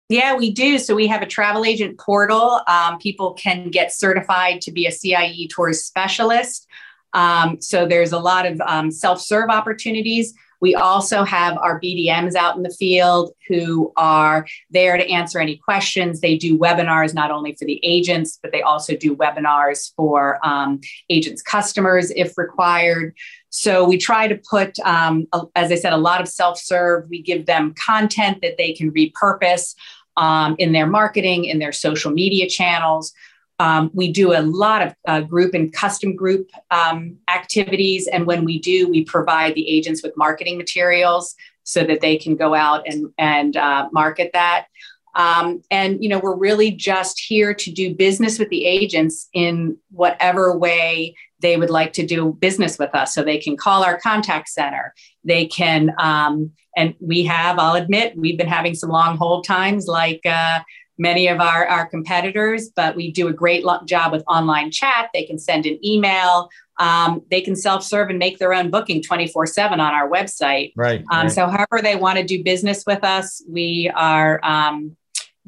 Yeah, 0.08 0.36
we 0.36 0.52
do. 0.52 0.78
So 0.78 0.94
we 0.94 1.06
have 1.06 1.22
a 1.22 1.26
travel 1.26 1.64
agent 1.64 1.98
portal. 1.98 2.60
Um, 2.68 2.98
people 2.98 3.32
can 3.32 3.70
get 3.70 3.92
certified 3.92 4.60
to 4.62 4.70
be 4.70 4.86
a 4.86 4.92
CIE 4.92 5.48
tours 5.50 5.82
specialist. 5.82 6.68
Um, 7.14 7.60
so 7.60 7.86
there's 7.86 8.12
a 8.12 8.18
lot 8.18 8.44
of 8.44 8.60
um, 8.60 8.90
self-serve 8.90 9.48
opportunities. 9.48 10.34
We 10.60 10.74
also 10.74 11.24
have 11.24 11.56
our 11.58 11.80
BDMs 11.80 12.34
out 12.34 12.56
in 12.56 12.62
the 12.62 12.70
field 12.70 13.32
who 13.48 13.92
are 13.96 14.46
there 14.70 14.96
to 14.96 15.08
answer 15.10 15.38
any 15.38 15.56
questions. 15.56 16.20
They 16.20 16.36
do 16.36 16.58
webinars 16.58 17.14
not 17.14 17.30
only 17.30 17.54
for 17.54 17.64
the 17.64 17.80
agents, 17.82 18.38
but 18.42 18.52
they 18.52 18.62
also 18.62 18.96
do 18.96 19.16
webinars 19.16 19.94
for 19.94 20.38
um, 20.46 20.80
agents' 21.10 21.42
customers 21.42 22.10
if 22.16 22.36
required. 22.38 23.14
So 23.50 23.84
we 23.84 23.98
try 23.98 24.26
to 24.26 24.36
put, 24.50 24.78
um, 24.80 25.26
a, 25.32 25.42
as 25.54 25.70
I 25.70 25.76
said, 25.76 25.92
a 25.92 25.98
lot 25.98 26.20
of 26.20 26.28
self 26.28 26.58
serve. 26.58 27.08
We 27.08 27.22
give 27.22 27.46
them 27.46 27.74
content 27.74 28.38
that 28.42 28.56
they 28.58 28.72
can 28.72 28.90
repurpose 28.90 29.74
um, 30.16 30.56
in 30.58 30.72
their 30.72 30.86
marketing, 30.86 31.44
in 31.44 31.58
their 31.58 31.72
social 31.72 32.10
media 32.10 32.48
channels. 32.48 33.12
Um, 33.60 33.90
we 33.94 34.12
do 34.12 34.32
a 34.32 34.42
lot 34.42 34.82
of 34.82 34.94
uh, 35.06 35.20
group 35.20 35.54
and 35.54 35.72
custom 35.72 36.16
group 36.16 36.50
um, 36.70 37.16
activities. 37.28 38.08
And 38.08 38.26
when 38.26 38.44
we 38.44 38.58
do, 38.58 38.88
we 38.88 39.04
provide 39.04 39.54
the 39.54 39.68
agents 39.68 40.02
with 40.02 40.16
marketing 40.16 40.58
materials 40.58 41.34
so 41.62 41.84
that 41.84 42.00
they 42.00 42.16
can 42.16 42.36
go 42.36 42.54
out 42.54 42.82
and, 42.86 43.12
and 43.16 43.56
uh, 43.56 43.88
market 43.92 44.30
that. 44.32 44.66
Um, 45.14 45.62
and, 45.70 46.02
you 46.02 46.08
know, 46.08 46.18
we're 46.18 46.36
really 46.36 46.72
just 46.72 47.20
here 47.20 47.54
to 47.54 47.70
do 47.70 47.94
business 47.94 48.38
with 48.38 48.48
the 48.48 48.66
agents 48.66 49.28
in 49.32 49.78
whatever 49.92 50.58
way 50.58 51.14
they 51.38 51.56
would 51.56 51.70
like 51.70 51.92
to 51.92 52.04
do 52.04 52.36
business 52.40 52.78
with 52.78 52.92
us. 52.94 53.14
So 53.14 53.22
they 53.22 53.38
can 53.38 53.56
call 53.56 53.84
our 53.84 54.00
contact 54.00 54.48
center. 54.48 54.92
They 55.22 55.46
can, 55.46 55.94
um, 55.98 56.50
and 56.76 56.94
we 56.98 57.22
have, 57.24 57.60
I'll 57.60 57.76
admit, 57.76 58.16
we've 58.16 58.36
been 58.36 58.48
having 58.48 58.74
some 58.74 58.90
long 58.90 59.16
hold 59.16 59.44
times 59.44 59.86
like, 59.86 60.22
uh, 60.26 60.60
many 60.98 61.28
of 61.28 61.40
our, 61.40 61.66
our 61.66 61.86
competitors, 61.86 62.70
but 62.74 62.96
we 62.96 63.10
do 63.10 63.28
a 63.28 63.32
great 63.32 63.64
job 63.86 64.12
with 64.12 64.22
online 64.28 64.70
chat. 64.70 65.10
They 65.12 65.24
can 65.24 65.38
send 65.38 65.66
an 65.66 65.78
email. 65.84 66.48
Um, 66.78 67.22
they 67.30 67.40
can 67.40 67.56
self-serve 67.56 68.10
and 68.10 68.18
make 68.18 68.38
their 68.38 68.52
own 68.52 68.70
booking 68.70 69.02
24-7 69.02 69.72
on 69.72 69.80
our 69.80 70.08
website. 70.08 70.72
Right, 70.76 71.04
um, 71.10 71.26
right. 71.26 71.32
So 71.32 71.46
however 71.46 71.82
they 71.82 71.96
want 71.96 72.18
to 72.18 72.24
do 72.24 72.42
business 72.42 72.84
with 72.86 73.04
us, 73.04 73.42
we 73.48 73.90
are 73.94 74.40
um, 74.42 74.96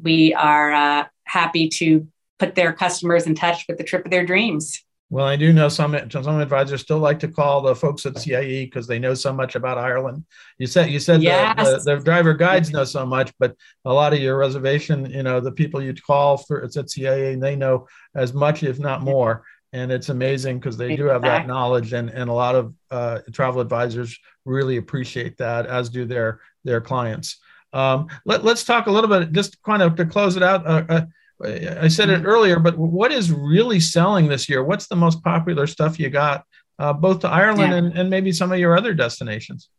we 0.01 0.33
are 0.33 0.73
uh, 0.73 1.05
happy 1.23 1.69
to 1.69 2.07
put 2.39 2.55
their 2.55 2.71
customers 2.71 3.25
in 3.25 3.35
touch 3.35 3.65
with 3.67 3.77
the 3.77 3.83
trip 3.83 4.05
of 4.05 4.11
their 4.11 4.25
dreams. 4.25 4.83
Well, 5.09 5.25
I 5.25 5.37
do 5.37 5.53
know 5.53 5.69
some 5.69 5.97
some 6.09 6.41
advisors 6.41 6.81
still 6.81 6.99
like 6.99 7.19
to 7.19 7.29
call 7.29 7.61
the 7.61 7.73
folks 7.73 8.05
at 8.05 8.19
CIE 8.19 8.65
because 8.65 8.87
they 8.87 8.99
know 8.99 9.13
so 9.13 9.31
much 9.31 9.55
about 9.55 9.77
Ireland. 9.77 10.25
You 10.57 10.67
said 10.67 10.89
you 10.89 10.99
said 10.99 11.23
yes. 11.23 11.55
the, 11.55 11.77
the, 11.77 11.95
the, 11.95 12.03
driver 12.03 12.33
guides 12.33 12.71
know 12.71 12.83
so 12.83 13.05
much, 13.05 13.31
but 13.39 13.55
a 13.85 13.93
lot 13.93 14.11
of 14.11 14.19
your 14.19 14.37
reservation, 14.37 15.09
you 15.09 15.23
know, 15.23 15.39
the 15.39 15.51
people 15.51 15.81
you 15.81 15.93
call 15.93 16.37
for 16.37 16.59
it's 16.59 16.75
at 16.75 16.89
CIE, 16.89 17.31
and 17.31 17.41
they 17.41 17.55
know 17.55 17.87
as 18.15 18.33
much, 18.33 18.63
if 18.63 18.79
not 18.79 19.01
more. 19.01 19.43
And 19.71 19.91
it's 19.91 20.09
amazing 20.09 20.59
because 20.59 20.75
they 20.75 20.95
do 20.95 21.05
have 21.05 21.21
that 21.21 21.47
knowledge, 21.47 21.93
and, 21.93 22.09
and 22.09 22.29
a 22.29 22.33
lot 22.33 22.55
of 22.55 22.73
uh, 22.91 23.19
travel 23.31 23.61
advisors 23.61 24.17
really 24.45 24.77
appreciate 24.77 25.37
that, 25.37 25.67
as 25.67 25.89
do 25.89 26.05
their 26.05 26.41
their 26.65 26.81
clients. 26.81 27.39
Um, 27.73 28.07
let, 28.25 28.45
us 28.45 28.63
talk 28.63 28.87
a 28.87 28.91
little 28.91 29.09
bit, 29.09 29.31
just 29.31 29.61
kind 29.63 29.81
of 29.81 29.95
to 29.95 30.05
close 30.05 30.35
it 30.35 30.43
out. 30.43 30.65
Uh, 30.65 30.83
uh, 30.89 31.01
I 31.43 31.87
said 31.87 32.09
it 32.09 32.19
mm-hmm. 32.19 32.25
earlier, 32.25 32.59
but 32.59 32.77
what 32.77 33.11
is 33.11 33.31
really 33.31 33.79
selling 33.79 34.27
this 34.27 34.49
year? 34.49 34.63
What's 34.63 34.87
the 34.87 34.95
most 34.95 35.23
popular 35.23 35.67
stuff 35.67 35.99
you 35.99 36.09
got, 36.09 36.43
uh, 36.79 36.93
both 36.93 37.19
to 37.19 37.29
Ireland 37.29 37.71
yeah. 37.71 37.77
and, 37.77 37.97
and 37.97 38.09
maybe 38.09 38.31
some 38.31 38.51
of 38.51 38.59
your 38.59 38.75
other 38.75 38.93
destinations? 38.93 39.69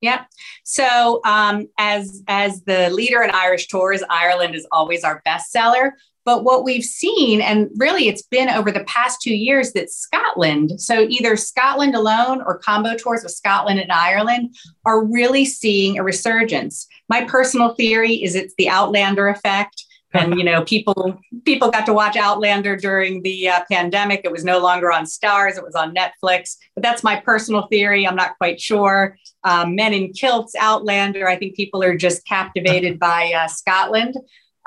Yep. 0.00 0.26
So 0.64 1.20
um, 1.24 1.66
as 1.78 2.22
as 2.28 2.62
the 2.64 2.90
leader 2.90 3.22
in 3.22 3.30
Irish 3.30 3.68
tours, 3.68 4.02
Ireland 4.10 4.54
is 4.54 4.66
always 4.70 5.02
our 5.02 5.22
best 5.24 5.50
seller. 5.50 5.94
But 6.26 6.42
what 6.42 6.64
we've 6.64 6.84
seen, 6.84 7.42
and 7.42 7.70
really 7.76 8.08
it's 8.08 8.22
been 8.22 8.48
over 8.48 8.70
the 8.70 8.84
past 8.84 9.20
two 9.20 9.34
years, 9.34 9.72
that 9.72 9.90
Scotland, 9.90 10.80
so 10.80 11.00
either 11.00 11.36
Scotland 11.36 11.94
alone 11.94 12.42
or 12.46 12.58
combo 12.58 12.96
tours 12.96 13.22
with 13.22 13.32
Scotland 13.32 13.78
and 13.80 13.92
Ireland, 13.92 14.54
are 14.86 15.04
really 15.04 15.44
seeing 15.44 15.98
a 15.98 16.02
resurgence. 16.02 16.86
My 17.08 17.24
personal 17.24 17.74
theory 17.74 18.22
is 18.22 18.34
it's 18.34 18.54
the 18.56 18.70
Outlander 18.70 19.28
effect 19.28 19.84
and 20.14 20.36
you 20.38 20.44
know, 20.44 20.62
people 20.64 21.20
people 21.44 21.70
got 21.70 21.86
to 21.86 21.92
watch 21.92 22.16
Outlander 22.16 22.76
during 22.76 23.22
the 23.22 23.48
uh, 23.48 23.60
pandemic. 23.70 24.22
It 24.24 24.32
was 24.32 24.44
no 24.44 24.58
longer 24.58 24.92
on 24.92 25.04
Starz 25.04 25.56
it 25.56 25.64
was 25.64 25.74
on 25.74 25.94
Netflix. 25.94 26.56
But 26.74 26.82
that's 26.82 27.02
my 27.02 27.20
personal 27.20 27.66
theory. 27.66 28.06
I'm 28.06 28.16
not 28.16 28.38
quite 28.38 28.60
sure. 28.60 29.16
Um, 29.42 29.74
Men 29.74 29.92
in 29.92 30.12
Kilts, 30.12 30.54
Outlander. 30.58 31.28
I 31.28 31.36
think 31.36 31.56
people 31.56 31.82
are 31.82 31.96
just 31.96 32.26
captivated 32.26 32.98
by 32.98 33.32
uh, 33.36 33.48
Scotland. 33.48 34.16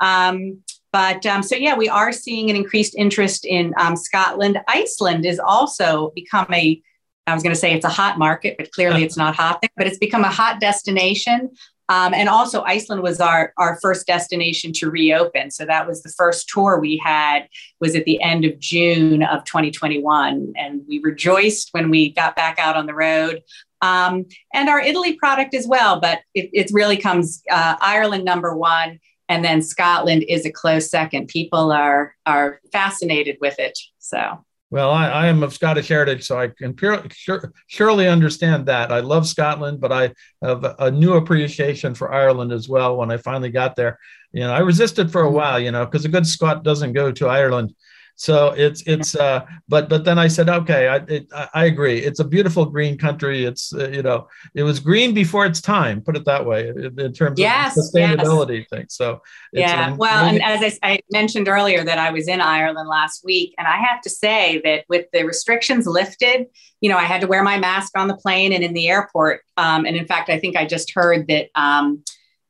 Um, 0.00 0.62
but 0.92 1.26
um, 1.26 1.42
so 1.42 1.56
yeah, 1.56 1.76
we 1.76 1.88
are 1.88 2.12
seeing 2.12 2.50
an 2.50 2.56
increased 2.56 2.94
interest 2.96 3.44
in 3.44 3.74
um, 3.78 3.96
Scotland. 3.96 4.60
Iceland 4.68 5.26
is 5.26 5.38
also 5.38 6.12
become 6.14 6.46
a 6.52 6.82
I 7.26 7.34
was 7.34 7.42
going 7.42 7.54
to 7.54 7.60
say 7.60 7.74
it's 7.74 7.84
a 7.84 7.90
hot 7.90 8.18
market, 8.18 8.56
but 8.56 8.72
clearly 8.72 9.04
it's 9.04 9.16
not 9.16 9.36
hot 9.36 9.60
there, 9.60 9.68
but 9.76 9.86
it's 9.86 9.98
become 9.98 10.24
a 10.24 10.30
hot 10.30 10.60
destination. 10.60 11.50
Um, 11.88 12.12
and 12.12 12.28
also, 12.28 12.62
Iceland 12.62 13.02
was 13.02 13.20
our, 13.20 13.52
our 13.56 13.78
first 13.80 14.06
destination 14.06 14.72
to 14.74 14.90
reopen. 14.90 15.50
So 15.50 15.64
that 15.64 15.86
was 15.86 16.02
the 16.02 16.10
first 16.10 16.48
tour 16.48 16.78
we 16.78 16.98
had 16.98 17.48
was 17.80 17.94
at 17.94 18.04
the 18.04 18.20
end 18.20 18.44
of 18.44 18.58
June 18.58 19.22
of 19.22 19.44
2021. 19.44 20.52
And 20.56 20.82
we 20.86 20.98
rejoiced 20.98 21.70
when 21.72 21.88
we 21.90 22.12
got 22.12 22.36
back 22.36 22.58
out 22.58 22.76
on 22.76 22.86
the 22.86 22.94
road. 22.94 23.42
Um, 23.80 24.26
and 24.52 24.68
our 24.68 24.80
Italy 24.80 25.14
product 25.14 25.54
as 25.54 25.66
well, 25.66 26.00
but 26.00 26.20
it, 26.34 26.50
it 26.52 26.70
really 26.72 26.96
comes 26.96 27.42
uh, 27.50 27.76
Ireland 27.80 28.24
number 28.24 28.56
one, 28.56 28.98
and 29.28 29.44
then 29.44 29.62
Scotland 29.62 30.24
is 30.28 30.44
a 30.44 30.50
close 30.50 30.90
second. 30.90 31.28
People 31.28 31.70
are 31.70 32.16
are 32.26 32.60
fascinated 32.72 33.36
with 33.40 33.58
it. 33.58 33.78
So 33.98 34.44
well, 34.70 34.90
I, 34.90 35.08
I, 35.08 35.26
am 35.28 35.42
of 35.42 35.54
Scottish 35.54 35.88
heritage, 35.88 36.26
so 36.26 36.38
I 36.38 36.48
can 36.48 36.74
pure, 36.74 37.02
sure, 37.10 37.52
surely 37.68 38.06
understand 38.06 38.66
that. 38.66 38.92
I 38.92 39.00
love 39.00 39.26
Scotland, 39.26 39.80
but 39.80 39.92
I 39.92 40.12
have 40.42 40.62
a 40.78 40.90
new 40.90 41.14
appreciation 41.14 41.94
for 41.94 42.12
Ireland 42.12 42.52
as 42.52 42.68
well 42.68 42.96
when 42.96 43.10
I 43.10 43.16
finally 43.16 43.50
got 43.50 43.76
there. 43.76 43.98
You 44.32 44.40
know, 44.40 44.52
I 44.52 44.58
resisted 44.58 45.10
for 45.10 45.22
a 45.22 45.24
mm-hmm. 45.24 45.34
while, 45.34 45.60
you 45.60 45.70
know, 45.70 45.86
because 45.86 46.04
a 46.04 46.10
good 46.10 46.26
Scot 46.26 46.64
doesn't 46.64 46.92
go 46.92 47.10
to 47.10 47.28
Ireland. 47.28 47.74
So 48.20 48.52
it's 48.56 48.82
it's 48.82 49.14
uh, 49.14 49.46
but 49.68 49.88
but 49.88 50.04
then 50.04 50.18
I 50.18 50.26
said 50.26 50.48
okay 50.48 50.88
I 50.88 50.96
it, 51.06 51.28
I 51.54 51.66
agree 51.66 51.98
it's 52.00 52.18
a 52.18 52.24
beautiful 52.24 52.66
green 52.66 52.98
country 52.98 53.44
it's 53.44 53.72
uh, 53.72 53.90
you 53.90 54.02
know 54.02 54.26
it 54.54 54.64
was 54.64 54.80
green 54.80 55.14
before 55.14 55.46
its 55.46 55.60
time 55.60 56.00
put 56.00 56.16
it 56.16 56.24
that 56.24 56.44
way 56.44 56.68
in, 56.68 56.98
in 56.98 57.12
terms 57.12 57.38
yes, 57.38 57.76
of 57.76 57.84
sustainability 57.84 58.58
yes. 58.58 58.68
thing 58.70 58.86
so 58.88 59.22
yeah 59.52 59.94
well 59.94 60.24
and 60.24 60.42
as 60.42 60.78
I, 60.82 60.94
I 60.94 61.00
mentioned 61.12 61.46
earlier 61.46 61.84
that 61.84 61.98
I 61.98 62.10
was 62.10 62.26
in 62.26 62.40
Ireland 62.40 62.88
last 62.88 63.24
week 63.24 63.54
and 63.56 63.68
I 63.68 63.76
have 63.76 64.00
to 64.00 64.10
say 64.10 64.60
that 64.64 64.84
with 64.88 65.06
the 65.12 65.22
restrictions 65.22 65.86
lifted 65.86 66.46
you 66.80 66.90
know 66.90 66.98
I 66.98 67.04
had 67.04 67.20
to 67.20 67.28
wear 67.28 67.44
my 67.44 67.56
mask 67.56 67.96
on 67.96 68.08
the 68.08 68.16
plane 68.16 68.52
and 68.52 68.64
in 68.64 68.74
the 68.74 68.88
airport 68.88 69.42
um, 69.56 69.86
and 69.86 69.96
in 69.96 70.08
fact 70.08 70.28
I 70.28 70.40
think 70.40 70.56
I 70.56 70.66
just 70.66 70.92
heard 70.92 71.28
that. 71.28 71.50
Um, 71.54 72.02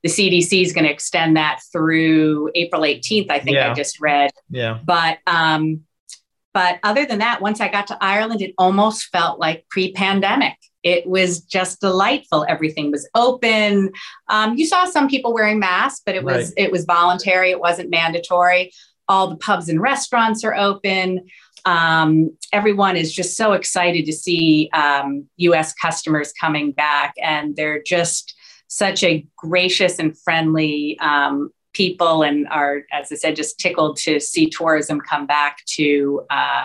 the 0.03 0.09
CDC 0.09 0.63
is 0.63 0.73
going 0.73 0.85
to 0.85 0.91
extend 0.91 1.37
that 1.37 1.61
through 1.73 2.51
April 2.55 2.83
18th. 2.83 3.31
I 3.31 3.39
think 3.41 3.57
yeah. 3.57 3.71
I 3.71 3.75
just 3.75 4.01
read. 4.01 4.31
Yeah. 4.49 4.79
But 4.85 5.19
um, 5.27 5.83
but 6.55 6.79
other 6.83 7.05
than 7.05 7.19
that, 7.19 7.41
once 7.41 7.61
I 7.61 7.69
got 7.69 7.87
to 7.89 7.99
Ireland, 8.01 8.43
it 8.43 8.55
almost 8.59 9.07
felt 9.13 9.39
like 9.39 9.67
pre-pandemic. 9.71 10.57
It 10.83 11.07
was 11.07 11.41
just 11.41 11.81
delightful. 11.81 12.47
Everything 12.49 12.91
was 12.91 13.09
open. 13.15 13.93
Um, 14.29 14.57
you 14.57 14.67
saw 14.67 14.85
some 14.85 15.09
people 15.09 15.35
wearing 15.35 15.59
masks, 15.59 16.03
but 16.05 16.15
it 16.15 16.25
was 16.25 16.49
right. 16.49 16.55
it 16.57 16.73
was 16.73 16.85
voluntary. 16.85 17.51
It 17.51 17.61
wasn't 17.61 17.91
mandatory. 17.91 18.73
All 19.09 19.29
the 19.29 19.37
pubs 19.37 19.69
and 19.69 19.81
restaurants 19.81 20.45
are 20.45 20.55
open. 20.55 21.27
Um, 21.65 22.37
everyone 22.53 22.97
is 22.97 23.13
just 23.13 23.37
so 23.37 23.53
excited 23.53 24.07
to 24.07 24.13
see 24.13 24.71
um, 24.73 25.27
U.S. 25.39 25.75
customers 25.75 26.33
coming 26.33 26.73
back, 26.73 27.15
and 27.23 27.57
they're 27.57 27.83
just 27.83 28.35
such 28.69 29.03
a 29.03 29.27
gracious 29.37 29.99
and 29.99 30.17
friendly 30.17 30.99
um, 31.01 31.51
people 31.73 32.23
and 32.23 32.47
are, 32.49 32.83
as 32.93 33.11
I 33.11 33.17
said, 33.17 33.37
just 33.37 33.59
tickled 33.59 33.97
to 33.99 34.21
see 34.21 34.49
tourism 34.49 35.01
come 35.01 35.27
back 35.27 35.65
to 35.77 36.23
uh, 36.31 36.65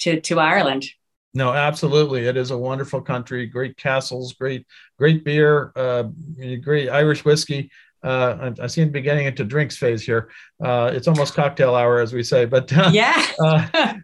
to, 0.00 0.20
to 0.20 0.40
Ireland. 0.40 0.86
No, 1.34 1.52
absolutely. 1.52 2.26
It 2.26 2.36
is 2.36 2.50
a 2.50 2.56
wonderful 2.56 3.02
country. 3.02 3.46
Great 3.46 3.76
castles, 3.76 4.32
great 4.32 4.66
great 4.98 5.24
beer, 5.24 5.72
uh, 5.76 6.04
great 6.62 6.88
Irish 6.88 7.24
whiskey. 7.24 7.70
Uh, 8.06 8.52
I, 8.60 8.64
I 8.64 8.66
seem 8.68 8.86
to 8.86 8.92
be 8.92 9.00
getting 9.00 9.26
into 9.26 9.44
drinks 9.44 9.76
phase 9.76 10.02
here. 10.02 10.30
Uh, 10.64 10.92
it's 10.94 11.08
almost 11.08 11.34
cocktail 11.34 11.74
hour, 11.74 11.98
as 11.98 12.12
we 12.12 12.22
say. 12.22 12.44
But 12.44 12.72
uh, 12.72 12.90
yeah. 12.92 13.26
uh, 13.44 13.94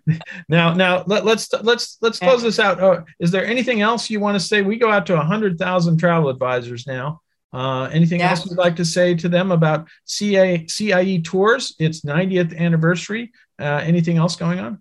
now, 0.49 0.75
now 0.75 1.05
let, 1.07 1.25
us 1.25 1.53
let's, 1.53 1.65
let's 1.65 1.99
let's 2.01 2.19
close 2.19 2.43
this 2.43 2.59
out. 2.59 2.83
Oh, 2.83 3.05
is 3.21 3.31
there 3.31 3.47
anything 3.47 3.81
else 3.81 4.11
you 4.11 4.19
want 4.19 4.35
to 4.35 4.41
say? 4.41 4.62
We 4.62 4.77
go 4.77 4.91
out 4.91 5.07
to 5.07 5.21
hundred 5.21 5.57
thousand 5.57 5.99
travel 5.99 6.29
advisors 6.31 6.85
now. 6.85 7.21
Uh, 7.53 7.85
anything 7.93 8.21
yeah. 8.21 8.31
else 8.31 8.45
you'd 8.47 8.59
like 8.59 8.77
to 8.77 8.85
say 8.85 9.15
to 9.15 9.29
them 9.29 9.53
about 9.53 9.87
CA, 10.07 10.67
CIE 10.67 11.21
Tours? 11.21 11.77
Its 11.79 12.01
90th 12.01 12.57
anniversary. 12.59 13.31
Uh, 13.61 13.83
anything 13.85 14.17
else 14.17 14.37
going 14.37 14.59
on? 14.59 14.81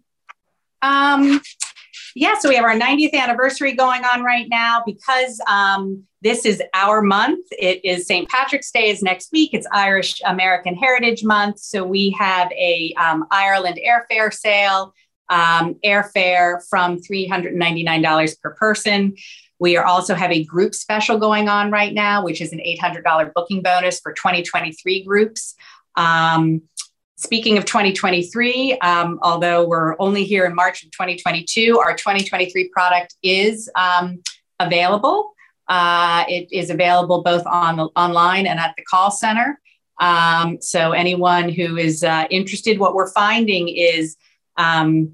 Um, 0.81 1.41
yeah, 2.15 2.37
so 2.39 2.49
we 2.49 2.55
have 2.55 2.63
our 2.63 2.75
90th 2.75 3.13
anniversary 3.13 3.73
going 3.73 4.03
on 4.05 4.23
right 4.23 4.47
now 4.49 4.83
because 4.85 5.39
um, 5.47 6.05
this 6.21 6.45
is 6.45 6.61
our 6.73 7.01
month. 7.01 7.47
It 7.51 7.83
is 7.83 8.05
St. 8.05 8.29
Patrick's 8.29 8.71
Day 8.71 8.89
is 8.89 9.01
next 9.01 9.31
week. 9.31 9.51
It's 9.53 9.67
Irish 9.71 10.21
American 10.25 10.75
Heritage 10.75 11.23
Month. 11.23 11.59
So 11.59 11.83
we 11.83 12.11
have 12.11 12.51
a 12.51 12.93
um, 12.95 13.25
Ireland 13.31 13.79
airfare 13.83 14.31
sale, 14.31 14.93
um, 15.29 15.75
airfare 15.83 16.61
from 16.69 16.97
$399 16.97 18.41
per 18.41 18.51
person. 18.51 19.15
We 19.57 19.77
are 19.77 19.85
also 19.85 20.13
have 20.13 20.31
a 20.31 20.43
group 20.43 20.75
special 20.75 21.17
going 21.17 21.49
on 21.49 21.71
right 21.71 21.93
now, 21.93 22.23
which 22.23 22.39
is 22.41 22.53
an 22.53 22.59
$800 22.59 23.33
booking 23.33 23.63
bonus 23.63 23.99
for 23.99 24.13
2023 24.13 25.03
groups. 25.03 25.55
Um, 25.95 26.63
Speaking 27.17 27.59
of 27.59 27.65
2023, 27.65 28.79
um, 28.79 29.19
although 29.21 29.67
we're 29.67 29.95
only 29.99 30.23
here 30.23 30.43
in 30.45 30.55
March 30.55 30.83
of 30.83 30.89
2022, 30.89 31.77
our 31.77 31.95
2023 31.95 32.69
product 32.69 33.13
is 33.21 33.69
um, 33.75 34.23
available. 34.59 35.31
Uh, 35.71 36.25
it 36.27 36.51
is 36.51 36.69
available 36.69 37.23
both 37.23 37.45
on 37.45 37.77
the, 37.77 37.85
online 37.95 38.45
and 38.45 38.59
at 38.59 38.73
the 38.75 38.83
call 38.83 39.09
center. 39.09 39.57
Um, 40.01 40.57
so 40.59 40.91
anyone 40.91 41.47
who 41.47 41.77
is 41.77 42.03
uh, 42.03 42.25
interested, 42.29 42.77
what 42.77 42.93
we're 42.93 43.13
finding 43.13 43.69
is 43.69 44.17
um, 44.57 45.13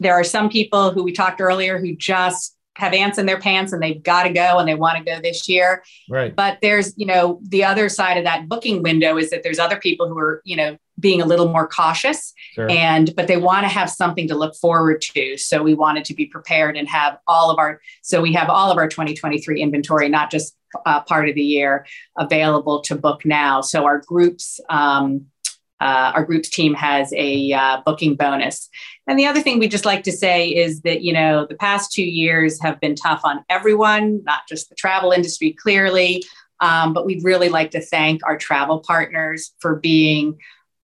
there 0.00 0.14
are 0.14 0.24
some 0.24 0.48
people 0.48 0.90
who 0.90 1.04
we 1.04 1.12
talked 1.12 1.40
earlier 1.40 1.78
who 1.78 1.94
just 1.94 2.56
have 2.74 2.94
ants 2.94 3.18
in 3.18 3.26
their 3.26 3.38
pants 3.38 3.72
and 3.72 3.80
they've 3.80 4.02
got 4.02 4.24
to 4.24 4.32
go 4.32 4.58
and 4.58 4.66
they 4.66 4.74
want 4.74 4.98
to 4.98 5.04
go 5.04 5.20
this 5.20 5.48
year. 5.48 5.84
Right. 6.10 6.34
But 6.34 6.58
there's, 6.62 6.94
you 6.96 7.06
know, 7.06 7.38
the 7.42 7.62
other 7.62 7.88
side 7.88 8.16
of 8.16 8.24
that 8.24 8.48
booking 8.48 8.82
window 8.82 9.18
is 9.18 9.30
that 9.30 9.44
there's 9.44 9.60
other 9.60 9.78
people 9.78 10.08
who 10.08 10.18
are, 10.18 10.42
you 10.44 10.56
know, 10.56 10.76
being 10.98 11.20
a 11.20 11.26
little 11.26 11.48
more 11.48 11.66
cautious 11.66 12.32
sure. 12.54 12.70
and 12.70 13.14
but 13.16 13.26
they 13.26 13.36
want 13.36 13.64
to 13.64 13.68
have 13.68 13.90
something 13.90 14.28
to 14.28 14.34
look 14.34 14.54
forward 14.56 15.00
to. 15.00 15.36
So 15.36 15.62
we 15.62 15.74
wanted 15.74 16.04
to 16.06 16.14
be 16.14 16.26
prepared 16.26 16.76
and 16.76 16.88
have 16.88 17.18
all 17.26 17.50
of 17.50 17.58
our 17.58 17.80
so 18.02 18.20
we 18.20 18.32
have 18.34 18.48
all 18.48 18.70
of 18.70 18.78
our 18.78 18.88
2023 18.88 19.60
inventory 19.60 20.08
not 20.08 20.30
just 20.30 20.56
uh, 20.86 21.02
part 21.02 21.28
of 21.28 21.34
the 21.34 21.42
year 21.42 21.86
available 22.18 22.80
to 22.82 22.94
book 22.94 23.24
now. 23.24 23.60
So 23.60 23.84
our 23.84 23.98
groups 23.98 24.60
um, 24.68 25.26
uh, 25.80 26.12
our 26.14 26.24
groups 26.24 26.48
team 26.48 26.74
has 26.74 27.12
a 27.16 27.52
uh, 27.52 27.82
booking 27.84 28.14
bonus. 28.14 28.68
And 29.08 29.18
the 29.18 29.26
other 29.26 29.40
thing 29.40 29.58
we 29.58 29.66
just 29.66 29.84
like 29.84 30.04
to 30.04 30.12
say 30.12 30.48
is 30.48 30.82
that 30.82 31.02
you 31.02 31.12
know 31.12 31.46
the 31.46 31.56
past 31.56 31.92
two 31.92 32.04
years 32.04 32.60
have 32.62 32.78
been 32.80 32.94
tough 32.94 33.22
on 33.24 33.44
everyone 33.48 34.22
not 34.24 34.42
just 34.48 34.68
the 34.68 34.76
travel 34.76 35.10
industry 35.10 35.52
clearly 35.52 36.22
um, 36.60 36.92
but 36.92 37.04
we'd 37.04 37.24
really 37.24 37.48
like 37.48 37.72
to 37.72 37.80
thank 37.80 38.24
our 38.24 38.38
travel 38.38 38.78
partners 38.78 39.52
for 39.58 39.74
being 39.76 40.38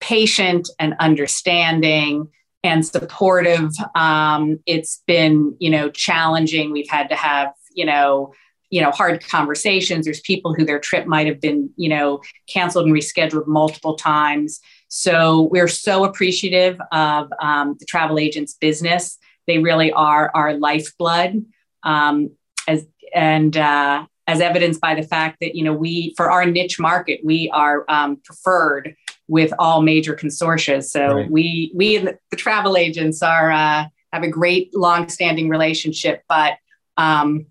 patient 0.01 0.69
and 0.79 0.95
understanding 0.99 2.27
and 2.63 2.85
supportive. 2.85 3.71
Um, 3.95 4.59
it's 4.65 5.01
been, 5.07 5.55
you 5.59 5.69
know, 5.69 5.89
challenging. 5.89 6.71
We've 6.71 6.89
had 6.89 7.09
to 7.09 7.15
have, 7.15 7.53
you 7.73 7.85
know, 7.85 8.33
you 8.69 8.81
know, 8.81 8.91
hard 8.91 9.25
conversations. 9.25 10.05
There's 10.05 10.21
people 10.21 10.53
who 10.53 10.65
their 10.65 10.79
trip 10.79 11.05
might 11.05 11.27
have 11.27 11.41
been, 11.41 11.69
you 11.75 11.89
know, 11.89 12.21
canceled 12.47 12.85
and 12.85 12.95
rescheduled 12.95 13.47
multiple 13.47 13.95
times. 13.95 14.59
So 14.87 15.49
we're 15.51 15.67
so 15.67 16.03
appreciative 16.03 16.79
of 16.91 17.31
um, 17.41 17.75
the 17.79 17.85
travel 17.85 18.17
agents' 18.17 18.53
business. 18.53 19.17
They 19.47 19.57
really 19.57 19.91
are 19.91 20.31
our 20.33 20.53
lifeblood. 20.53 21.45
Um, 21.83 22.31
as 22.67 22.85
and 23.13 23.57
uh, 23.57 24.05
as 24.27 24.39
evidenced 24.39 24.79
by 24.79 24.95
the 24.95 25.03
fact 25.03 25.37
that 25.41 25.55
you 25.55 25.63
know 25.63 25.73
we 25.73 26.13
for 26.15 26.31
our 26.31 26.45
niche 26.45 26.79
market 26.79 27.19
we 27.23 27.49
are 27.49 27.85
um, 27.89 28.17
preferred 28.23 28.95
with 29.31 29.53
all 29.57 29.81
major 29.81 30.13
consortia. 30.13 30.83
So 30.83 31.13
right. 31.13 31.31
we 31.31 31.71
we 31.73 31.97
the 31.99 32.35
travel 32.35 32.75
agents 32.75 33.23
are 33.23 33.49
uh, 33.49 33.85
have 34.11 34.23
a 34.23 34.27
great 34.27 34.75
long-standing 34.75 35.47
relationship, 35.47 36.23
but 36.27 36.57
um, 36.97 37.45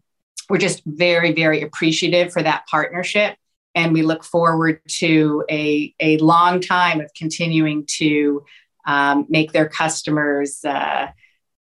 we're 0.51 0.59
just 0.59 0.83
very 0.85 1.33
very 1.33 1.62
appreciative 1.62 2.35
for 2.35 2.43
that 2.43 2.66
partnership, 2.71 3.35
and 3.75 3.95
we 3.95 4.03
look 4.03 4.25
forward 4.25 4.83
to 5.01 5.43
a 5.51 5.95
a 6.01 6.19
long 6.19 6.61
time 6.61 7.01
of 7.01 7.11
continuing 7.14 7.87
to 7.99 8.45
um, 8.87 9.25
make 9.31 9.53
their 9.53 9.69
customers. 9.69 10.62
Uh, 10.62 11.07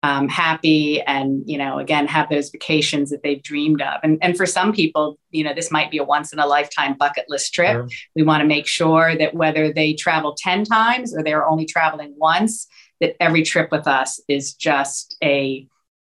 um, 0.02 0.30
happy 0.30 1.02
and 1.02 1.44
you 1.46 1.58
know 1.58 1.80
again 1.80 2.08
have 2.08 2.30
those 2.30 2.50
vacations 2.50 3.10
that 3.10 3.22
they've 3.24 3.44
dreamed 3.44 3.82
of. 3.82 4.00
And, 4.04 4.18
and 4.22 4.38
for 4.38 4.46
some 4.46 4.72
people 4.72 5.20
you 5.32 5.44
know 5.44 5.54
this 5.54 5.72
might 5.72 5.92
be 5.92 5.98
a 5.98 6.04
once 6.04 6.32
in 6.32 6.40
a 6.40 6.48
lifetime 6.48 6.96
bucket 6.98 7.26
list 7.28 7.54
trip. 7.54 7.72
Sure. 7.72 7.88
we 8.16 8.24
want 8.24 8.42
to 8.42 8.48
make 8.48 8.68
sure 8.68 9.18
that 9.18 9.34
whether 9.34 9.74
they 9.74 9.94
travel 9.94 10.36
10 10.38 10.64
times 10.66 11.16
or 11.16 11.24
they're 11.24 11.48
only 11.48 11.66
traveling 11.66 12.14
once 12.18 12.68
that 13.02 13.16
every 13.20 13.44
trip 13.44 13.72
with 13.72 13.88
us 13.88 14.22
is 14.28 14.54
just 14.54 15.18
a 15.24 15.68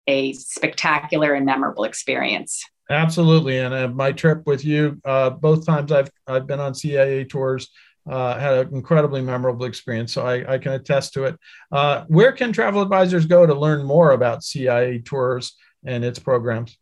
a 0.07 0.33
spectacular 0.33 1.35
and 1.35 1.44
memorable 1.44 1.85
experience. 1.85 2.64
Absolutely 2.90 3.59
and 3.59 3.74
uh, 3.74 3.88
my 3.88 4.12
trip 4.12 4.42
with 4.46 4.64
you 4.64 5.01
uh, 5.05 5.31
both 5.31 5.66
times 5.66 5.92
i've 5.92 6.11
i've 6.27 6.46
been 6.46 6.61
on 6.61 6.74
CIE 6.74 7.24
tours 7.24 7.70
uh, 8.09 8.38
had 8.38 8.66
an 8.66 8.75
incredibly 8.75 9.21
memorable 9.21 9.66
experience. 9.66 10.12
So 10.12 10.27
I, 10.27 10.55
I 10.55 10.59
can 10.59 10.73
attest 10.73 11.14
to 11.14 11.25
it. 11.25 11.38
Uh, 11.71 12.05
where 12.09 12.33
can 12.33 12.53
travel 12.53 12.83
advisors 12.83 13.27
go 13.27 13.47
to 13.47 13.55
learn 13.55 13.85
more 13.85 14.11
about 14.12 14.42
CIE 14.42 15.03
Tours 15.05 15.55
and 15.85 16.05
its 16.05 16.18
programs? 16.18 16.77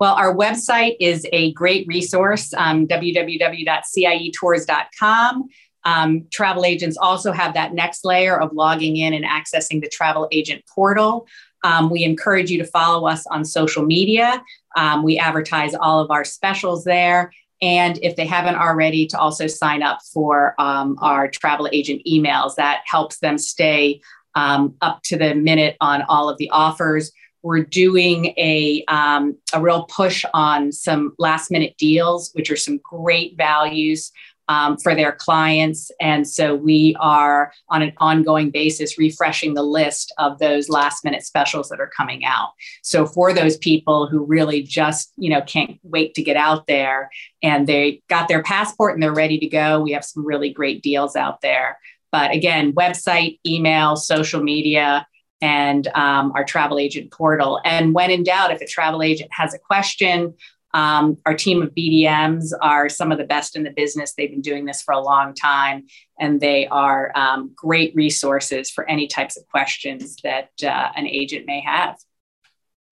Well, 0.00 0.14
our 0.14 0.34
website 0.34 0.96
is 0.98 1.24
a 1.32 1.52
great 1.52 1.86
resource, 1.86 2.52
um, 2.54 2.88
www.cietours.com. 2.88 5.48
Um, 5.84 6.26
travel 6.30 6.64
agents 6.64 6.96
also 6.96 7.32
have 7.32 7.54
that 7.54 7.74
next 7.74 8.04
layer 8.04 8.40
of 8.40 8.52
logging 8.52 8.96
in 8.96 9.14
and 9.14 9.24
accessing 9.24 9.80
the 9.80 9.88
travel 9.88 10.28
agent 10.32 10.62
portal. 10.72 11.26
Um, 11.64 11.90
we 11.90 12.04
encourage 12.04 12.50
you 12.50 12.58
to 12.58 12.64
follow 12.64 13.06
us 13.06 13.24
on 13.28 13.44
social 13.44 13.84
media. 13.84 14.42
Um, 14.76 15.04
we 15.04 15.18
advertise 15.18 15.74
all 15.74 16.00
of 16.00 16.10
our 16.10 16.24
specials 16.24 16.84
there. 16.84 17.32
And 17.62 17.98
if 18.02 18.16
they 18.16 18.26
haven't 18.26 18.56
already, 18.56 19.06
to 19.06 19.18
also 19.18 19.46
sign 19.46 19.82
up 19.82 20.00
for 20.12 20.54
um, 20.58 20.98
our 21.00 21.28
travel 21.28 21.68
agent 21.72 22.02
emails. 22.06 22.56
That 22.56 22.80
helps 22.84 23.20
them 23.20 23.38
stay 23.38 24.00
um, 24.34 24.74
up 24.80 25.02
to 25.04 25.16
the 25.16 25.34
minute 25.34 25.76
on 25.80 26.02
all 26.02 26.28
of 26.28 26.38
the 26.38 26.50
offers. 26.50 27.12
We're 27.42 27.64
doing 27.64 28.34
a, 28.36 28.84
um, 28.88 29.36
a 29.52 29.60
real 29.60 29.84
push 29.84 30.24
on 30.34 30.72
some 30.72 31.14
last 31.18 31.50
minute 31.50 31.74
deals, 31.78 32.30
which 32.34 32.50
are 32.50 32.56
some 32.56 32.80
great 32.82 33.36
values 33.36 34.12
um, 34.48 34.76
for 34.76 34.94
their 34.94 35.12
clients. 35.12 35.90
And 36.00 36.28
so 36.28 36.54
we 36.54 36.96
are 37.00 37.52
on 37.68 37.82
an 37.82 37.92
ongoing 37.98 38.50
basis 38.50 38.98
refreshing 38.98 39.54
the 39.54 39.62
list 39.62 40.12
of 40.18 40.38
those 40.38 40.68
last 40.68 41.04
minute 41.04 41.24
specials 41.24 41.68
that 41.68 41.80
are 41.80 41.90
coming 41.96 42.24
out. 42.24 42.50
So 42.82 43.06
for 43.06 43.32
those 43.32 43.56
people 43.56 44.06
who 44.06 44.24
really 44.24 44.62
just, 44.62 45.12
you 45.16 45.30
know, 45.30 45.42
can't 45.42 45.78
wait 45.82 46.14
to 46.14 46.22
get 46.22 46.36
out 46.36 46.66
there 46.66 47.10
and 47.42 47.66
they 47.66 48.02
got 48.08 48.28
their 48.28 48.42
passport 48.42 48.94
and 48.94 49.02
they're 49.02 49.14
ready 49.14 49.38
to 49.38 49.46
go, 49.46 49.80
we 49.80 49.92
have 49.92 50.04
some 50.04 50.26
really 50.26 50.52
great 50.52 50.82
deals 50.82 51.16
out 51.16 51.40
there. 51.40 51.78
But 52.10 52.32
again, 52.32 52.72
website, 52.72 53.38
email, 53.46 53.96
social 53.96 54.42
media, 54.42 55.06
and 55.40 55.88
um, 55.88 56.32
our 56.36 56.44
travel 56.44 56.78
agent 56.78 57.10
portal. 57.10 57.60
And 57.64 57.94
when 57.94 58.10
in 58.10 58.22
doubt, 58.22 58.52
if 58.52 58.60
a 58.60 58.66
travel 58.66 59.02
agent 59.02 59.30
has 59.32 59.54
a 59.54 59.58
question, 59.58 60.34
um, 60.74 61.18
our 61.26 61.34
team 61.34 61.62
of 61.62 61.74
BDMs 61.74 62.52
are 62.60 62.88
some 62.88 63.12
of 63.12 63.18
the 63.18 63.24
best 63.24 63.56
in 63.56 63.62
the 63.62 63.70
business. 63.70 64.14
They've 64.14 64.30
been 64.30 64.40
doing 64.40 64.64
this 64.64 64.82
for 64.82 64.92
a 64.92 65.00
long 65.00 65.34
time, 65.34 65.86
and 66.18 66.40
they 66.40 66.66
are 66.68 67.12
um, 67.14 67.52
great 67.54 67.94
resources 67.94 68.70
for 68.70 68.88
any 68.88 69.06
types 69.06 69.36
of 69.36 69.46
questions 69.48 70.16
that 70.24 70.50
uh, 70.62 70.90
an 70.96 71.06
agent 71.06 71.46
may 71.46 71.60
have. 71.60 71.96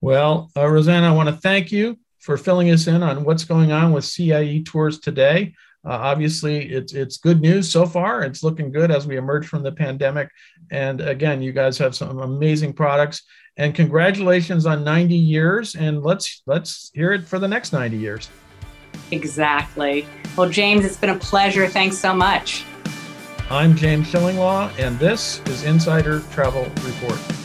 Well, 0.01 0.51
uh, 0.57 0.67
Rosanna, 0.67 1.09
I 1.09 1.13
want 1.13 1.29
to 1.29 1.37
thank 1.37 1.73
you 1.73 1.99
for 2.19 2.37
filling 2.37 2.71
us 2.71 2.87
in 2.87 3.03
on 3.03 3.25
what's 3.25 3.45
going 3.45 3.73
on 3.73 3.93
with 3.93 4.05
CIE 4.05 4.63
Tours 4.65 4.99
today. 4.99 5.55
Uh, 5.85 5.93
obviously, 5.93 6.71
it's 6.71 6.93
it's 6.93 7.17
good 7.17 7.41
news 7.41 7.71
so 7.71 7.87
far. 7.87 8.23
It's 8.23 8.43
looking 8.43 8.71
good 8.71 8.91
as 8.91 9.07
we 9.07 9.17
emerge 9.17 9.47
from 9.47 9.63
the 9.63 9.73
pandemic. 9.73 10.29
And 10.71 11.01
again, 11.01 11.41
you 11.41 11.53
guys 11.53 11.79
have 11.79 11.95
some 11.95 12.19
amazing 12.19 12.75
products. 12.75 13.23
And 13.57 13.75
congratulations 13.75 14.67
on 14.67 14.85
90 14.85 15.15
years. 15.15 15.75
And 15.75 16.03
let's 16.03 16.43
let's 16.47 16.91
hear 16.95 17.13
it 17.13 17.25
for 17.25 17.39
the 17.39 17.49
next 17.49 17.73
90 17.73 17.97
years. 17.97 18.29
Exactly. 19.11 20.07
Well, 20.37 20.49
James, 20.49 20.85
it's 20.85 20.97
been 20.97 21.11
a 21.11 21.19
pleasure. 21.19 21.67
Thanks 21.69 21.99
so 21.99 22.15
much. 22.15 22.65
I'm 23.51 23.75
James 23.75 24.07
Shillinglaw, 24.07 24.79
and 24.79 24.97
this 25.01 25.41
is 25.47 25.65
Insider 25.65 26.21
Travel 26.31 26.65
Report. 26.85 27.40